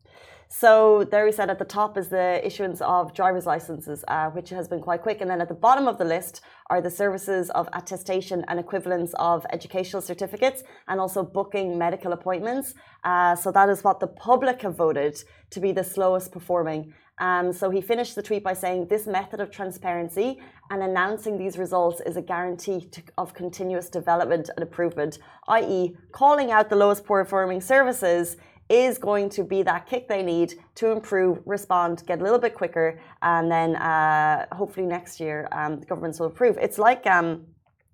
So 0.48 1.04
there 1.10 1.24
we 1.24 1.32
said 1.32 1.50
at 1.50 1.58
the 1.58 1.64
top 1.64 1.98
is 1.98 2.08
the 2.08 2.40
issuance 2.46 2.80
of 2.80 3.12
driver's 3.12 3.46
licenses, 3.46 4.04
uh, 4.06 4.30
which 4.30 4.50
has 4.50 4.68
been 4.68 4.80
quite 4.80 5.02
quick, 5.02 5.20
and 5.20 5.28
then 5.28 5.40
at 5.40 5.48
the 5.48 5.54
bottom 5.54 5.88
of 5.88 5.98
the 5.98 6.04
list 6.04 6.40
are 6.70 6.80
the 6.80 6.90
services 6.90 7.50
of 7.50 7.68
attestation 7.72 8.44
and 8.48 8.60
equivalence 8.60 9.12
of 9.14 9.44
educational 9.52 10.00
certificates, 10.00 10.62
and 10.88 11.00
also 11.00 11.24
booking 11.24 11.76
medical 11.76 12.12
appointments. 12.12 12.74
Uh, 13.02 13.34
so 13.34 13.50
that 13.50 13.68
is 13.68 13.82
what 13.82 13.98
the 13.98 14.06
public 14.06 14.62
have 14.62 14.76
voted 14.76 15.22
to 15.50 15.60
be 15.60 15.72
the 15.72 15.84
slowest 15.84 16.30
performing. 16.30 16.94
Um, 17.18 17.52
so 17.52 17.70
he 17.70 17.80
finished 17.80 18.14
the 18.14 18.22
tweet 18.22 18.44
by 18.44 18.52
saying, 18.52 18.86
"This 18.86 19.06
method 19.06 19.40
of 19.40 19.50
transparency 19.50 20.38
and 20.70 20.82
announcing 20.82 21.38
these 21.38 21.58
results 21.58 22.00
is 22.02 22.16
a 22.16 22.22
guarantee 22.22 22.86
to, 22.92 23.02
of 23.18 23.34
continuous 23.34 23.88
development 23.88 24.50
and 24.54 24.62
improvement, 24.62 25.18
i.e., 25.48 25.96
calling 26.12 26.50
out 26.50 26.68
the 26.68 26.76
lowest 26.76 27.04
performing 27.04 27.60
services." 27.60 28.36
Is 28.68 28.98
going 28.98 29.28
to 29.30 29.44
be 29.44 29.62
that 29.62 29.86
kick 29.86 30.08
they 30.08 30.22
need 30.22 30.54
to 30.74 30.90
improve, 30.90 31.38
respond, 31.46 32.02
get 32.06 32.20
a 32.20 32.22
little 32.22 32.38
bit 32.38 32.54
quicker, 32.54 33.00
and 33.22 33.50
then 33.50 33.76
uh, 33.76 34.46
hopefully 34.52 34.86
next 34.86 35.20
year 35.20 35.48
um, 35.52 35.78
the 35.80 35.86
governments 35.86 36.18
will 36.18 36.26
improve. 36.26 36.58
It's 36.60 36.78
like 36.78 37.06
um, 37.06 37.46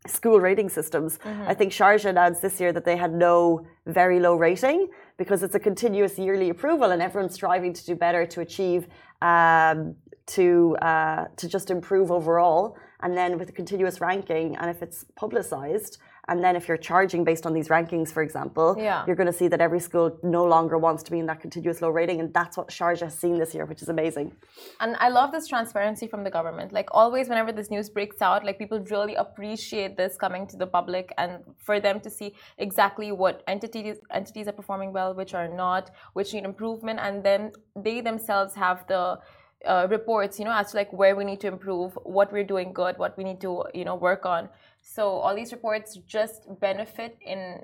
school 0.07 0.41
rating 0.41 0.69
systems. 0.69 1.19
I 1.47 1.55
think 1.55 1.73
Sharjah 1.73 2.07
announced 2.07 2.43
this 2.43 2.61
year 2.61 2.73
that 2.73 2.85
they 2.85 2.97
had 2.97 3.13
no 3.13 3.67
very 3.87 4.19
low 4.19 4.35
rating 4.35 4.89
because 5.17 5.43
it's 5.43 5.55
a 5.55 5.61
continuous 5.61 6.19
yearly 6.19 6.51
approval, 6.51 6.91
and 6.91 7.03
everyone's 7.03 7.35
striving 7.35 7.73
to 7.73 7.85
do 7.85 7.95
better 7.95 8.27
to 8.27 8.41
achieve 8.41 8.87
um, 9.21 9.95
to 10.27 10.77
uh, 10.83 11.27
to 11.37 11.49
just 11.49 11.71
improve 11.71 12.11
overall. 12.11 12.77
And 13.03 13.17
then 13.17 13.37
with 13.37 13.49
the 13.49 13.53
continuous 13.53 14.01
ranking, 14.01 14.57
and 14.57 14.71
if 14.71 14.81
it's 14.81 15.05
publicized, 15.17 15.99
And 16.29 16.43
then 16.45 16.55
if 16.55 16.69
you're 16.69 16.77
charging 16.77 17.25
based 17.25 17.47
on 17.47 17.53
these 17.53 17.69
rankings, 17.69 18.13
for 18.13 18.23
example, 18.23 18.77
Yeah. 18.79 19.05
you're 19.07 19.17
going 19.17 19.27
to 19.27 19.33
see 19.33 19.49
that 19.49 19.61
every 19.61 19.81
school 19.81 20.19
no 20.23 20.45
longer 20.45 20.79
wants 20.79 21.03
to 21.05 21.11
be 21.11 21.19
in 21.19 21.27
that 21.27 21.41
continuous 21.41 21.83
low 21.83 21.91
rating. 21.91 22.21
And 22.21 22.33
that's 22.33 22.57
what 22.57 22.69
Sharjah 22.69 23.03
has 23.11 23.19
seen 23.19 23.39
this 23.39 23.55
year, 23.55 23.65
which 23.67 23.83
is 23.83 23.89
amazing. 23.89 24.37
And 24.81 24.97
I 25.01 25.09
love 25.09 25.33
this 25.33 25.49
transparency 25.49 26.07
from 26.07 26.23
the 26.23 26.31
government. 26.31 26.73
Like 26.73 26.89
always, 26.93 27.29
whenever 27.29 27.51
this 27.51 27.71
news 27.71 27.91
breaks 27.91 28.23
out, 28.23 28.45
like 28.45 28.57
people 28.59 28.79
really 28.91 29.17
appreciate 29.17 29.97
this 29.97 30.17
coming 30.17 30.47
to 30.47 30.57
the 30.57 30.67
public 30.67 31.13
and 31.19 31.43
for 31.59 31.81
them 31.81 31.99
to 32.01 32.11
see 32.11 32.35
exactly 32.59 33.11
what 33.11 33.43
entities 33.49 33.99
entities 34.13 34.47
are 34.47 34.53
performing 34.53 34.93
well, 34.93 35.15
which 35.15 35.35
are 35.35 35.49
not, 35.49 35.91
which 36.13 36.33
need 36.35 36.45
improvement, 36.45 37.01
and 37.03 37.25
then 37.25 37.51
they 37.75 38.01
themselves 38.01 38.55
have 38.55 38.87
the 38.87 39.19
uh, 39.67 39.87
reports, 39.91 40.39
you 40.39 40.45
know, 40.45 40.53
as 40.53 40.71
to 40.73 40.77
like 40.77 40.93
where 40.93 41.15
we 41.15 41.25
need 41.25 41.41
to 41.41 41.47
improve, 41.47 41.93
what 42.03 42.33
we're 42.33 42.45
doing 42.45 42.73
good, 42.73 42.99
what 42.99 43.17
we 43.17 43.25
need 43.25 43.41
to, 43.41 43.65
you 43.75 43.85
know, 43.85 43.95
work 43.95 44.27
on. 44.27 44.49
So 44.83 45.09
all 45.09 45.35
these 45.35 45.53
reports 45.53 45.97
just 46.07 46.47
benefit 46.61 47.17
in 47.25 47.63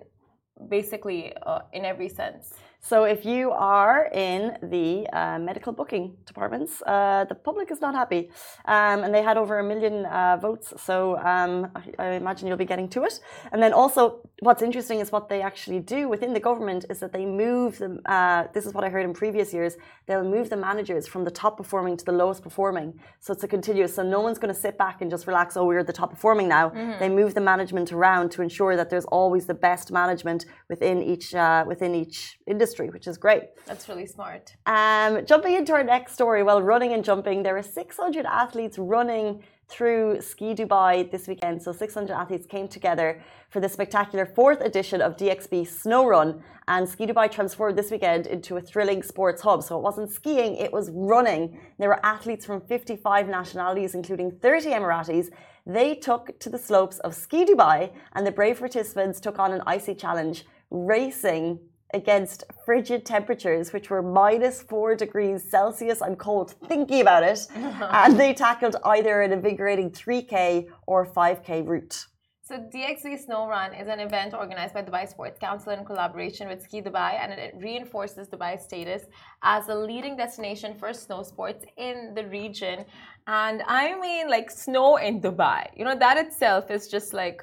basically 0.69 1.35
uh, 1.43 1.61
in 1.73 1.85
every 1.85 2.09
sense. 2.09 2.55
So 2.81 3.05
if 3.05 3.27
you 3.27 3.51
are 3.51 4.09
in 4.15 4.57
the 4.63 5.07
uh, 5.13 5.39
medical 5.39 5.73
booking 5.73 6.17
departments, 6.25 6.81
uh, 6.87 7.27
the 7.29 7.35
public 7.35 7.71
is 7.71 7.81
not 7.81 7.95
happy, 7.95 8.31
um, 8.67 9.03
and 9.03 9.13
they 9.13 9.23
had 9.23 9.37
over 9.37 9.59
a 9.59 9.65
million 9.65 10.07
uh, 10.07 10.39
votes. 10.41 10.73
So 10.77 11.19
um, 11.19 11.71
I, 11.75 11.83
I 11.99 12.07
imagine 12.13 12.47
you'll 12.47 12.57
be 12.57 12.65
getting 12.65 12.89
to 12.91 13.03
it. 13.03 13.21
And 13.53 13.61
then 13.63 13.73
also, 13.73 14.21
what's 14.41 14.63
interesting 14.63 15.01
is 15.01 15.11
what 15.11 15.29
they 15.29 15.43
actually 15.43 15.81
do 15.81 16.09
within 16.09 16.33
the 16.33 16.41
government 16.41 16.87
is 16.89 17.01
that 17.01 17.13
they 17.13 17.27
move 17.27 17.79
them. 17.79 18.01
Uh, 18.07 18.45
this 18.55 18.65
is 18.65 18.73
what 18.73 18.85
I 18.85 18.89
heard 18.89 19.05
in 19.05 19.13
previous 19.13 19.53
years. 19.53 19.77
They'll 20.07 20.25
move 20.25 20.49
the 20.49 20.57
managers 20.57 21.07
from 21.07 21.25
the 21.25 21.31
top 21.33 21.57
performing 21.57 21.97
to 21.97 22.05
the 22.05 22.13
lowest 22.13 22.43
performing. 22.43 22.99
So 23.21 23.33
it's 23.33 23.43
a 23.43 23.49
continuous. 23.49 23.97
So 23.97 24.03
no 24.03 24.21
one's 24.21 24.39
going 24.39 24.55
to 24.55 24.61
sit 24.61 24.79
back 24.79 25.03
and 25.03 25.11
just 25.11 25.27
relax. 25.27 25.57
Oh, 25.57 25.65
we're 25.67 25.83
the 25.83 25.93
top 25.93 26.11
performing 26.11 26.49
now. 26.49 26.71
They 27.01 27.09
move 27.09 27.35
the 27.35 27.41
management 27.41 27.93
around 27.93 28.31
to 28.33 28.43
ensure 28.43 28.77
that 28.77 28.89
there's 28.89 29.05
always 29.07 29.47
the 29.47 29.55
best 29.55 29.91
management 29.91 30.47
within 30.69 31.03
each 31.03 31.35
uh, 31.35 31.65
within 31.67 31.95
each 31.95 32.39
industry 32.47 32.68
which 32.77 33.07
is 33.07 33.17
great. 33.17 33.45
That's 33.67 33.89
really 33.89 34.07
smart. 34.07 34.55
Um, 34.67 35.25
jumping 35.27 35.55
into 35.55 35.73
our 35.73 35.85
next 35.85 36.13
story, 36.15 36.43
well, 36.43 36.61
running 36.63 36.93
and 36.93 37.05
jumping, 37.05 37.43
there 37.43 37.57
are 37.57 37.63
600 37.63 38.27
athletes 38.27 38.79
running 38.79 39.43
through 39.69 40.21
Ski 40.21 40.55
Dubai 40.55 41.11
this 41.11 41.29
weekend. 41.29 41.63
So 41.63 41.73
600 41.73 42.13
athletes 42.15 42.47
came 42.47 42.69
together 42.69 43.23
for 43.51 43.61
the 43.61 43.69
spectacular 43.69 44.25
fourth 44.25 44.61
edition 44.61 45.01
of 45.03 45.17
DXB 45.17 45.67
Snow 45.69 46.07
Run. 46.07 46.43
And 46.67 46.89
Ski 46.89 47.07
Dubai 47.07 47.31
transformed 47.31 47.77
this 47.77 47.91
weekend 47.91 48.27
into 48.27 48.57
a 48.57 48.61
thrilling 48.61 49.03
sports 49.03 49.43
hub. 49.43 49.63
So 49.63 49.77
it 49.77 49.83
wasn't 49.83 50.11
skiing, 50.11 50.57
it 50.57 50.73
was 50.73 50.91
running. 50.93 51.61
There 51.79 51.89
were 51.89 52.05
athletes 52.05 52.47
from 52.47 52.61
55 52.63 53.29
nationalities, 53.29 53.95
including 53.95 54.31
30 54.31 54.71
Emiratis. 54.71 55.31
They 55.67 55.95
took 55.95 56.39
to 56.41 56.49
the 56.49 56.59
slopes 56.59 56.99
of 57.01 57.15
Ski 57.15 57.45
Dubai, 57.45 57.93
and 58.15 58.27
the 58.27 58.33
brave 58.33 58.59
participants 58.59 59.21
took 59.21 59.39
on 59.39 59.53
an 59.53 59.63
icy 59.67 59.95
challenge, 59.95 60.47
racing 60.71 61.61
against 61.95 62.45
frigid 62.65 63.07
temperatures, 63.07 63.73
which 63.73 63.91
were 63.91 64.03
minus 64.03 64.63
four 64.63 64.95
degrees 64.95 65.51
Celsius. 65.51 66.03
I'm 66.03 66.17
cold 66.17 66.55
thinking 66.69 67.01
about 67.01 67.23
it. 67.23 67.47
and 67.55 68.19
they 68.19 68.35
tackled 68.35 68.77
either 68.85 69.23
an 69.23 69.33
invigorating 69.33 69.91
3K 69.91 70.69
or 70.87 71.07
5K 71.07 71.67
route. 71.67 72.07
So 72.49 72.57
DXB 72.57 73.27
Snow 73.27 73.47
Run 73.47 73.75
is 73.75 73.89
an 73.89 74.01
event 74.01 74.33
organized 74.33 74.73
by 74.73 74.83
Dubai 74.83 75.07
Sports 75.07 75.39
Council 75.39 75.71
in 75.75 75.85
collaboration 75.85 76.49
with 76.49 76.63
Ski 76.63 76.81
Dubai, 76.81 77.13
and 77.23 77.31
it 77.31 77.53
reinforces 77.59 78.27
Dubai's 78.27 78.65
status 78.65 79.03
as 79.43 79.69
a 79.69 79.75
leading 79.75 80.17
destination 80.17 80.75
for 80.75 80.95
snow 80.95 81.23
sports 81.23 81.67
in 81.77 82.15
the 82.15 82.25
region. 82.25 82.87
And 83.27 83.63
I 83.67 84.01
mean, 84.01 84.31
like 84.31 84.51
snow 84.51 84.97
in 84.97 85.21
Dubai, 85.21 85.69
you 85.77 85.85
know, 85.85 85.95
that 85.95 86.17
itself 86.17 86.71
is 86.71 86.89
just 86.89 87.13
like, 87.13 87.43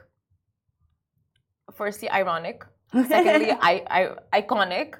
firstly, 1.71 2.09
ironic. 2.09 2.65
Secondly, 2.93 3.51
I, 3.51 3.83
I, 4.31 4.41
iconic, 4.41 4.95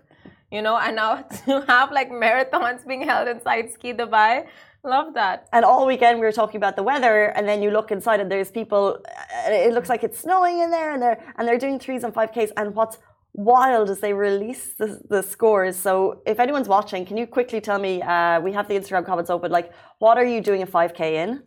you 0.51 0.61
know, 0.61 0.77
and 0.77 0.95
now 0.95 1.21
to 1.45 1.61
have 1.67 1.91
like 1.91 2.09
marathons 2.09 2.85
being 2.87 3.03
held 3.03 3.27
inside 3.27 3.71
Ski 3.73 3.93
Dubai, 3.93 4.47
love 4.83 5.13
that. 5.13 5.47
And 5.51 5.65
all 5.65 5.85
weekend 5.85 6.19
we 6.19 6.25
were 6.25 6.31
talking 6.31 6.57
about 6.57 6.75
the 6.75 6.83
weather, 6.83 7.25
and 7.35 7.47
then 7.47 7.61
you 7.61 7.71
look 7.71 7.91
inside 7.91 8.19
and 8.19 8.31
there's 8.31 8.51
people. 8.51 8.99
It 9.47 9.73
looks 9.73 9.89
like 9.89 10.03
it's 10.03 10.19
snowing 10.19 10.59
in 10.59 10.71
there, 10.71 10.91
and 10.93 11.01
they're 11.01 11.23
and 11.37 11.47
they're 11.47 11.57
doing 11.57 11.79
threes 11.79 12.03
and 12.03 12.13
five 12.13 12.31
Ks. 12.31 12.51
And 12.57 12.75
what's 12.75 12.97
wild 13.33 13.89
is 13.89 13.99
they 13.99 14.13
release 14.13 14.75
the, 14.75 15.01
the 15.09 15.21
scores. 15.21 15.75
So 15.75 16.21
if 16.25 16.39
anyone's 16.39 16.69
watching, 16.69 17.05
can 17.05 17.17
you 17.17 17.27
quickly 17.27 17.59
tell 17.59 17.79
me? 17.79 18.01
Uh, 18.01 18.39
we 18.39 18.53
have 18.53 18.67
the 18.67 18.75
Instagram 18.75 19.05
comments 19.05 19.29
open. 19.29 19.51
Like, 19.51 19.71
what 19.99 20.17
are 20.17 20.25
you 20.25 20.41
doing 20.41 20.61
a 20.61 20.65
five 20.65 20.93
K 20.93 21.21
in? 21.23 21.43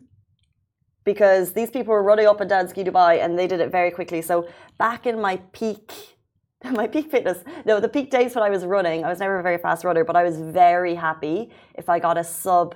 Because 1.03 1.53
these 1.53 1.71
people 1.71 1.93
were 1.93 2.03
running 2.03 2.27
up 2.27 2.39
and 2.41 2.49
down 2.49 2.67
Ski 2.67 2.83
Dubai, 2.83 3.23
and 3.23 3.39
they 3.39 3.47
did 3.47 3.59
it 3.59 3.71
very 3.71 3.91
quickly. 3.91 4.21
So 4.21 4.47
back 4.77 5.07
in 5.07 5.19
my 5.19 5.37
peak 5.53 6.18
my 6.71 6.87
peak 6.87 7.09
fitness 7.11 7.43
no 7.65 7.79
the 7.79 7.89
peak 7.89 8.09
days 8.11 8.35
when 8.35 8.43
i 8.43 8.49
was 8.49 8.65
running 8.65 9.03
i 9.05 9.09
was 9.09 9.19
never 9.19 9.39
a 9.39 9.43
very 9.43 9.57
fast 9.57 9.83
runner 9.83 10.03
but 10.03 10.15
i 10.15 10.23
was 10.23 10.39
very 10.39 10.95
happy 10.95 11.51
if 11.75 11.89
i 11.89 11.99
got 11.99 12.17
a 12.17 12.23
sub 12.23 12.75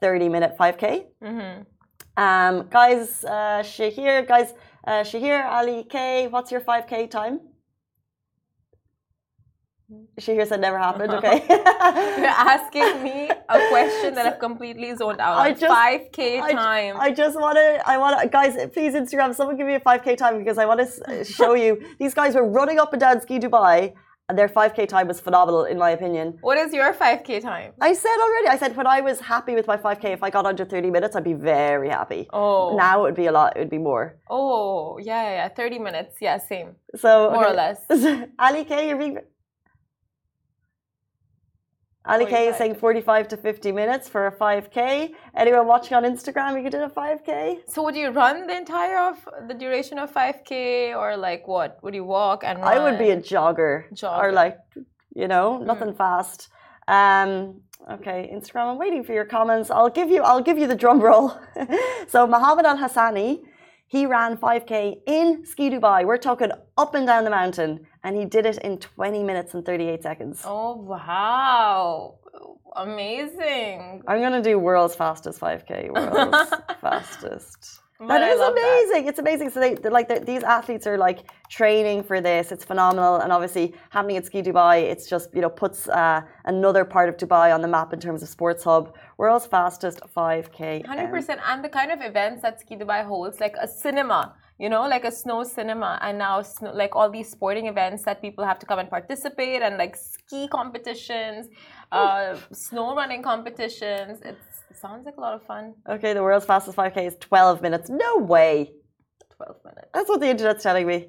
30 0.00 0.28
minute 0.28 0.56
5k 0.58 1.04
Mm-hmm. 1.22 1.62
um, 2.22 2.68
guys 2.68 3.24
uh, 3.24 3.62
shahir 3.62 4.26
guys 4.26 4.54
uh, 4.86 5.02
shahir 5.02 5.44
ali 5.46 5.84
k 5.84 6.28
what's 6.28 6.50
your 6.52 6.60
5k 6.60 7.10
time 7.10 7.40
Shahir 10.20 10.46
said 10.46 10.60
never 10.60 10.78
happened. 10.78 11.12
Uh-huh. 11.12 11.26
Okay. 11.26 11.44
You're 12.20 12.26
asking 12.54 13.02
me 13.02 13.30
a 13.30 13.58
question 13.70 14.14
that 14.14 14.26
I've 14.26 14.38
completely 14.38 14.94
zoned 14.96 15.20
out. 15.20 15.38
I 15.38 15.52
just- 15.52 15.74
5k 15.74 16.40
I, 16.42 16.52
time. 16.52 16.96
I 17.00 17.10
just 17.10 17.38
want 17.40 17.56
to, 17.56 17.82
I 17.88 17.96
want 17.98 18.20
to, 18.20 18.28
guys, 18.28 18.54
please 18.72 18.94
Instagram, 18.94 19.34
someone 19.34 19.56
give 19.56 19.66
me 19.66 19.74
a 19.74 19.80
5K 19.80 20.16
time 20.16 20.38
because 20.38 20.58
I 20.58 20.66
want 20.66 20.80
to 20.86 21.24
show 21.38 21.54
you. 21.54 21.70
These 21.98 22.14
guys 22.14 22.34
were 22.34 22.48
running 22.48 22.78
up 22.78 22.92
and 22.92 23.00
down 23.00 23.20
Ski 23.20 23.38
Dubai 23.38 23.94
and 24.28 24.38
their 24.38 24.48
5K 24.48 24.86
time 24.88 25.08
was 25.08 25.20
phenomenal, 25.20 25.64
in 25.64 25.78
my 25.78 25.90
opinion. 25.90 26.38
what 26.42 26.56
is 26.56 26.72
your 26.72 26.92
5k 26.94 27.40
time? 27.42 27.72
I 27.80 27.92
said 27.92 28.16
already, 28.24 28.48
I 28.48 28.56
said 28.56 28.76
when 28.76 28.86
I 28.86 29.00
was 29.00 29.20
happy 29.20 29.54
with 29.54 29.66
my 29.66 29.76
5K, 29.76 30.04
if 30.18 30.22
I 30.22 30.30
got 30.30 30.46
under 30.46 30.64
30 30.64 30.90
minutes, 30.90 31.16
I'd 31.16 31.24
be 31.24 31.34
very 31.34 31.88
happy. 31.88 32.28
Oh. 32.32 32.76
Now 32.76 33.00
it 33.00 33.02
would 33.08 33.14
be 33.16 33.26
a 33.26 33.32
lot, 33.32 33.56
it 33.56 33.60
would 33.60 33.70
be 33.70 33.78
more. 33.78 34.18
Oh, 34.30 34.98
yeah, 34.98 35.22
yeah, 35.24 35.34
yeah. 35.40 35.48
30 35.48 35.78
minutes. 35.80 36.16
Yeah, 36.20 36.38
same. 36.38 36.76
So, 36.94 37.30
More 37.32 37.48
or 37.48 37.52
less. 37.54 37.78
Ali 38.38 38.64
K, 38.64 38.88
you're 38.88 38.98
being. 38.98 39.18
Ali 42.04 42.26
K 42.26 42.48
is 42.48 42.56
saying 42.56 42.74
45 42.74 43.28
to 43.28 43.36
50 43.36 43.70
minutes 43.70 44.08
for 44.08 44.26
a 44.26 44.32
5K. 44.32 45.12
Anyone 45.36 45.68
watching 45.68 45.96
on 45.96 46.02
Instagram, 46.02 46.56
you 46.56 46.64
could 46.64 46.72
do 46.72 46.82
a 46.82 46.90
5K? 46.90 47.60
So 47.68 47.84
would 47.84 47.94
you 47.94 48.10
run 48.10 48.48
the 48.48 48.56
entire 48.56 48.98
of 48.98 49.28
the 49.46 49.54
duration 49.54 50.00
of 50.00 50.12
5k 50.12 50.96
or 50.96 51.16
like 51.16 51.46
what? 51.46 51.78
Would 51.84 51.94
you 51.94 52.02
walk 52.02 52.42
and 52.42 52.58
run? 52.58 52.66
I 52.66 52.82
would 52.82 52.98
be 52.98 53.10
a 53.10 53.16
jogger, 53.16 53.84
or 53.84 53.88
Jogger. 53.94 54.30
Hmm. 54.30 54.34
like, 54.34 54.58
you 55.14 55.28
know, 55.28 55.58
nothing 55.58 55.94
fast. 55.94 56.48
Um, 56.88 57.60
okay, 57.88 58.28
Instagram. 58.34 58.72
I'm 58.72 58.78
waiting 58.78 59.04
for 59.04 59.12
your 59.12 59.24
comments. 59.24 59.70
I'll 59.70 59.88
give 59.88 60.10
you. 60.10 60.22
I'll 60.22 60.42
give 60.42 60.58
you 60.58 60.66
the 60.66 60.74
drum 60.74 61.00
roll. 61.00 61.38
so 62.08 62.26
Mohammed 62.26 62.66
Al 62.66 62.78
Hassani, 62.78 63.42
he 63.86 64.06
ran 64.06 64.36
5k 64.36 65.02
in 65.06 65.44
Ski 65.46 65.70
Dubai. 65.70 66.04
We're 66.04 66.16
talking 66.16 66.50
up 66.76 66.96
and 66.96 67.06
down 67.06 67.22
the 67.22 67.30
mountain, 67.30 67.86
and 68.04 68.16
he 68.16 68.24
did 68.24 68.46
it 68.46 68.58
in 68.58 68.78
20 68.78 69.22
minutes 69.22 69.54
and 69.54 69.64
38 69.64 70.02
seconds. 70.02 70.42
Oh, 70.44 70.74
wow. 70.76 72.18
Amazing. 72.76 74.02
I'm 74.08 74.20
gonna 74.20 74.42
do 74.42 74.58
world's 74.58 74.94
fastest 74.94 75.40
5k. 75.40 75.90
World's 75.90 76.50
fastest. 76.80 77.80
But 77.98 78.08
That 78.08 78.22
I 78.22 78.30
is 78.32 78.40
love 78.40 78.54
that. 78.54 78.60
amazing. 78.62 79.06
It's 79.10 79.18
amazing. 79.20 79.50
So 79.50 79.60
they 79.60 79.74
they're 79.74 79.92
like 79.98 80.08
they're, 80.08 80.18
these 80.32 80.42
athletes 80.42 80.86
are 80.88 80.98
like 80.98 81.20
training 81.48 82.02
for 82.02 82.20
this. 82.20 82.50
It's 82.50 82.64
phenomenal, 82.64 83.16
and 83.22 83.30
obviously 83.32 83.74
happening 83.90 84.16
at 84.16 84.24
Ski 84.26 84.42
Dubai, 84.42 84.82
it's 84.92 85.08
just 85.08 85.26
you 85.36 85.42
know 85.42 85.50
puts 85.50 85.88
uh, 85.88 86.22
another 86.46 86.84
part 86.84 87.08
of 87.10 87.16
Dubai 87.16 87.54
on 87.54 87.60
the 87.60 87.68
map 87.68 87.92
in 87.92 88.00
terms 88.00 88.20
of 88.24 88.28
sports 88.28 88.64
hub. 88.64 88.84
World's 89.18 89.46
fastest 89.46 90.00
5k. 90.16 90.84
Hundred 90.86 91.10
percent, 91.10 91.40
and 91.48 91.62
the 91.62 91.68
kind 91.68 91.92
of 91.92 92.00
events 92.00 92.42
that 92.42 92.58
Ski 92.60 92.74
Dubai 92.76 93.04
holds, 93.04 93.38
like 93.38 93.54
a 93.60 93.68
cinema, 93.68 94.34
you 94.62 94.68
know, 94.68 94.82
like 94.94 95.04
a 95.04 95.10
snow 95.10 95.42
cinema, 95.42 95.98
and 96.02 96.18
now 96.18 96.40
snow, 96.40 96.72
like 96.72 96.94
all 96.94 97.10
these 97.10 97.28
sporting 97.28 97.66
events 97.66 98.04
that 98.04 98.22
people 98.22 98.44
have 98.44 98.60
to 98.60 98.66
come 98.66 98.78
and 98.78 98.88
participate, 98.88 99.60
and 99.60 99.76
like 99.76 99.96
ski 99.96 100.46
competitions, 100.46 101.48
uh, 101.90 102.36
snow 102.52 102.94
running 102.94 103.24
competitions. 103.24 104.20
It's, 104.24 104.48
it 104.70 104.76
sounds 104.84 105.04
like 105.04 105.16
a 105.16 105.20
lot 105.20 105.34
of 105.34 105.42
fun. 105.42 105.74
Okay, 105.88 106.12
the 106.12 106.22
world's 106.22 106.46
fastest 106.46 106.76
5k 106.76 107.08
is 107.08 107.16
12 107.18 107.60
minutes. 107.60 107.90
No 107.90 108.18
way. 108.18 108.70
Twelve 109.36 109.56
minutes. 109.64 109.88
That's 109.92 110.08
what 110.08 110.20
the 110.20 110.28
internet's 110.28 110.62
telling 110.62 110.86
me. 110.86 111.08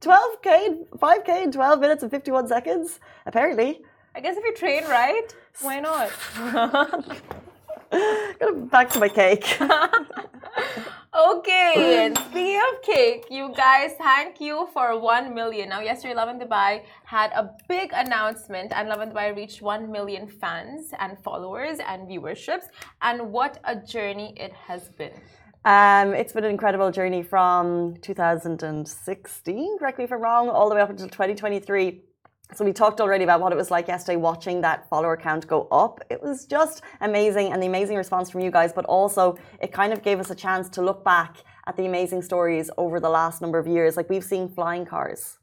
12k, 0.00 0.88
5k 0.98 1.44
in 1.44 1.52
12 1.52 1.80
minutes 1.80 2.02
and 2.02 2.10
51 2.10 2.48
seconds. 2.48 2.98
Apparently. 3.26 3.82
I 4.14 4.20
guess 4.20 4.38
if 4.38 4.44
you 4.44 4.54
train 4.54 4.84
right, 4.84 5.28
why 5.60 5.80
not? 5.80 6.10
Go 8.40 8.54
back 8.76 8.88
to 8.90 9.00
my 9.00 9.10
cake. 9.10 9.58
Okay, 11.16 12.04
and 12.04 12.18
speaking 12.18 12.60
of 12.60 12.82
cake, 12.82 13.24
you 13.30 13.50
guys, 13.56 13.92
thank 13.96 14.38
you 14.38 14.68
for 14.74 15.00
1 15.00 15.32
million. 15.32 15.70
Now, 15.70 15.80
yesterday, 15.80 16.14
Lovin 16.14 16.38
Dubai 16.38 16.82
had 17.04 17.32
a 17.32 17.54
big 17.68 17.90
announcement, 17.94 18.70
and 18.74 18.90
Lovin 18.90 19.12
Dubai 19.12 19.34
reached 19.34 19.62
1 19.62 19.90
million 19.90 20.28
fans 20.28 20.90
and 20.98 21.18
followers 21.20 21.78
and 21.88 22.06
viewerships. 22.06 22.64
And 23.00 23.32
what 23.32 23.58
a 23.64 23.76
journey 23.76 24.34
it 24.36 24.52
has 24.52 24.90
been. 24.90 25.14
Um, 25.64 26.12
it's 26.12 26.34
been 26.34 26.44
an 26.44 26.50
incredible 26.50 26.90
journey 26.90 27.22
from 27.22 27.96
2016, 28.02 29.78
correct 29.78 29.98
me 29.98 30.04
if 30.04 30.12
I'm 30.12 30.20
wrong, 30.20 30.50
all 30.50 30.68
the 30.68 30.74
way 30.74 30.82
up 30.82 30.90
until 30.90 31.08
2023. 31.08 32.02
So 32.54 32.64
we 32.64 32.72
talked 32.72 33.00
already 33.00 33.24
about 33.24 33.40
what 33.40 33.52
it 33.52 33.56
was 33.56 33.70
like 33.70 33.88
yesterday 33.88 34.16
watching 34.16 34.60
that 34.60 34.88
follower 34.88 35.16
count 35.16 35.46
go 35.46 35.66
up. 35.72 36.00
It 36.08 36.22
was 36.22 36.46
just 36.46 36.82
amazing 37.00 37.52
and 37.52 37.62
the 37.62 37.66
amazing 37.66 37.96
response 37.96 38.30
from 38.30 38.40
you 38.40 38.50
guys, 38.50 38.72
but 38.72 38.84
also 38.84 39.36
it 39.60 39.72
kind 39.72 39.92
of 39.92 40.02
gave 40.02 40.20
us 40.20 40.30
a 40.30 40.34
chance 40.34 40.68
to 40.70 40.82
look 40.82 41.04
back 41.04 41.38
at 41.66 41.76
the 41.76 41.86
amazing 41.86 42.22
stories 42.22 42.70
over 42.78 43.00
the 43.00 43.08
last 43.08 43.42
number 43.42 43.58
of 43.58 43.66
years. 43.66 43.96
Like 43.96 44.08
we've 44.08 44.24
seen 44.24 44.48
flying 44.48 44.86
cars. 44.86 45.38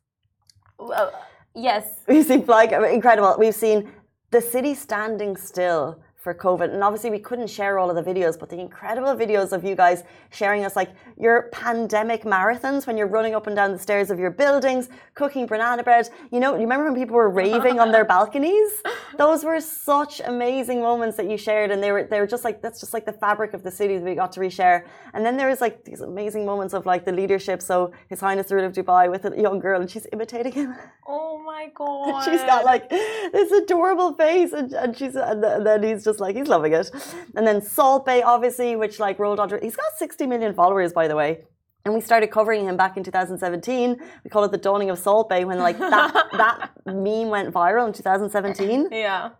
Well, 0.79 1.11
yes. 1.53 1.85
We've 2.07 2.25
seen 2.25 2.45
flying 2.45 2.71
incredible. 2.71 3.35
We've 3.37 3.53
seen 3.53 3.91
the 4.31 4.41
city 4.41 4.73
standing 4.73 5.35
still 5.35 5.99
for 6.23 6.33
COVID. 6.33 6.73
And 6.73 6.81
obviously, 6.81 7.09
we 7.09 7.19
couldn't 7.19 7.47
share 7.47 7.77
all 7.77 7.89
of 7.89 7.97
the 7.97 8.13
videos, 8.13 8.39
but 8.39 8.49
the 8.49 8.57
incredible 8.57 9.13
videos 9.13 9.51
of 9.51 9.65
you 9.65 9.75
guys 9.75 10.03
sharing 10.31 10.63
us 10.63 10.73
like 10.75 10.91
your 11.19 11.49
pandemic 11.51 12.23
marathons 12.23 12.87
when 12.87 12.95
you're 12.97 13.07
running 13.07 13.35
up 13.35 13.45
and 13.45 13.55
down 13.57 13.73
the 13.73 13.77
stairs 13.77 14.09
of 14.09 14.17
your 14.19 14.31
buildings, 14.31 14.87
cooking 15.15 15.45
banana 15.45 15.83
bread. 15.83 16.09
You 16.31 16.39
know, 16.39 16.53
you 16.53 16.61
remember 16.61 16.85
when 16.85 16.95
people 16.95 17.17
were 17.17 17.29
raving 17.29 17.77
on 17.77 17.91
their 17.91 18.05
balconies? 18.15 18.71
Those 19.17 19.43
were 19.43 19.59
such 19.59 20.21
amazing 20.21 20.79
moments 20.79 21.17
that 21.17 21.29
you 21.29 21.37
shared, 21.37 21.71
and 21.71 21.83
they 21.83 21.91
were 21.91 22.03
they 22.05 22.21
were 22.21 22.27
just 22.27 22.45
like 22.45 22.61
that's 22.61 22.79
just 22.79 22.93
like 22.93 23.05
the 23.05 23.13
fabric 23.13 23.53
of 23.53 23.61
the 23.63 23.71
city 23.71 23.97
that 23.97 24.05
we 24.05 24.15
got 24.15 24.31
to 24.33 24.39
reshare. 24.39 24.85
And 25.13 25.25
then 25.25 25.35
there 25.35 25.49
was 25.49 25.59
like 25.59 25.83
these 25.83 25.99
amazing 25.99 26.45
moments 26.45 26.73
of 26.73 26.85
like 26.85 27.03
the 27.03 27.11
leadership. 27.11 27.61
So 27.61 27.91
His 28.07 28.21
Highness 28.21 28.47
the 28.47 28.55
Ruler 28.55 28.67
of 28.67 28.73
Dubai 28.73 29.11
with 29.11 29.25
a 29.25 29.39
young 29.39 29.59
girl, 29.59 29.81
and 29.81 29.91
she's 29.91 30.07
imitating 30.13 30.53
him. 30.53 30.73
Oh 31.05 31.43
my 31.43 31.69
god! 31.75 32.23
she's 32.25 32.41
got 32.41 32.63
like 32.63 32.89
this 32.89 33.51
adorable 33.51 34.13
face, 34.13 34.53
and, 34.53 34.71
and 34.71 34.97
she's 34.97 35.15
and 35.15 35.43
then 35.43 35.83
he's 35.83 36.05
just 36.05 36.12
just 36.13 36.21
like 36.21 36.35
he's 36.35 36.47
loving 36.47 36.73
it. 36.73 36.89
And 37.35 37.45
then 37.45 37.61
Salt 37.61 38.05
Bae, 38.05 38.21
obviously, 38.21 38.75
which 38.75 38.99
like 38.99 39.19
rolled 39.19 39.39
under. 39.39 39.59
He's 39.59 39.75
got 39.75 39.85
60 39.97 40.27
million 40.27 40.53
followers, 40.53 40.93
by 40.93 41.07
the 41.07 41.15
way. 41.15 41.45
And 41.85 41.93
we 41.93 42.01
started 42.01 42.27
covering 42.27 42.65
him 42.65 42.77
back 42.77 42.95
in 42.95 43.03
2017. 43.03 43.97
We 44.23 44.29
call 44.29 44.43
it 44.45 44.51
the 44.51 44.57
dawning 44.57 44.89
of 44.89 44.99
Salt 44.99 45.27
Bae 45.29 45.43
when 45.43 45.59
like 45.59 45.77
that 45.79 46.13
that 46.33 46.71
meme 46.85 47.29
went 47.29 47.53
viral 47.53 47.87
in 47.87 47.93
2017. 47.93 48.89
Yeah. 48.91 49.31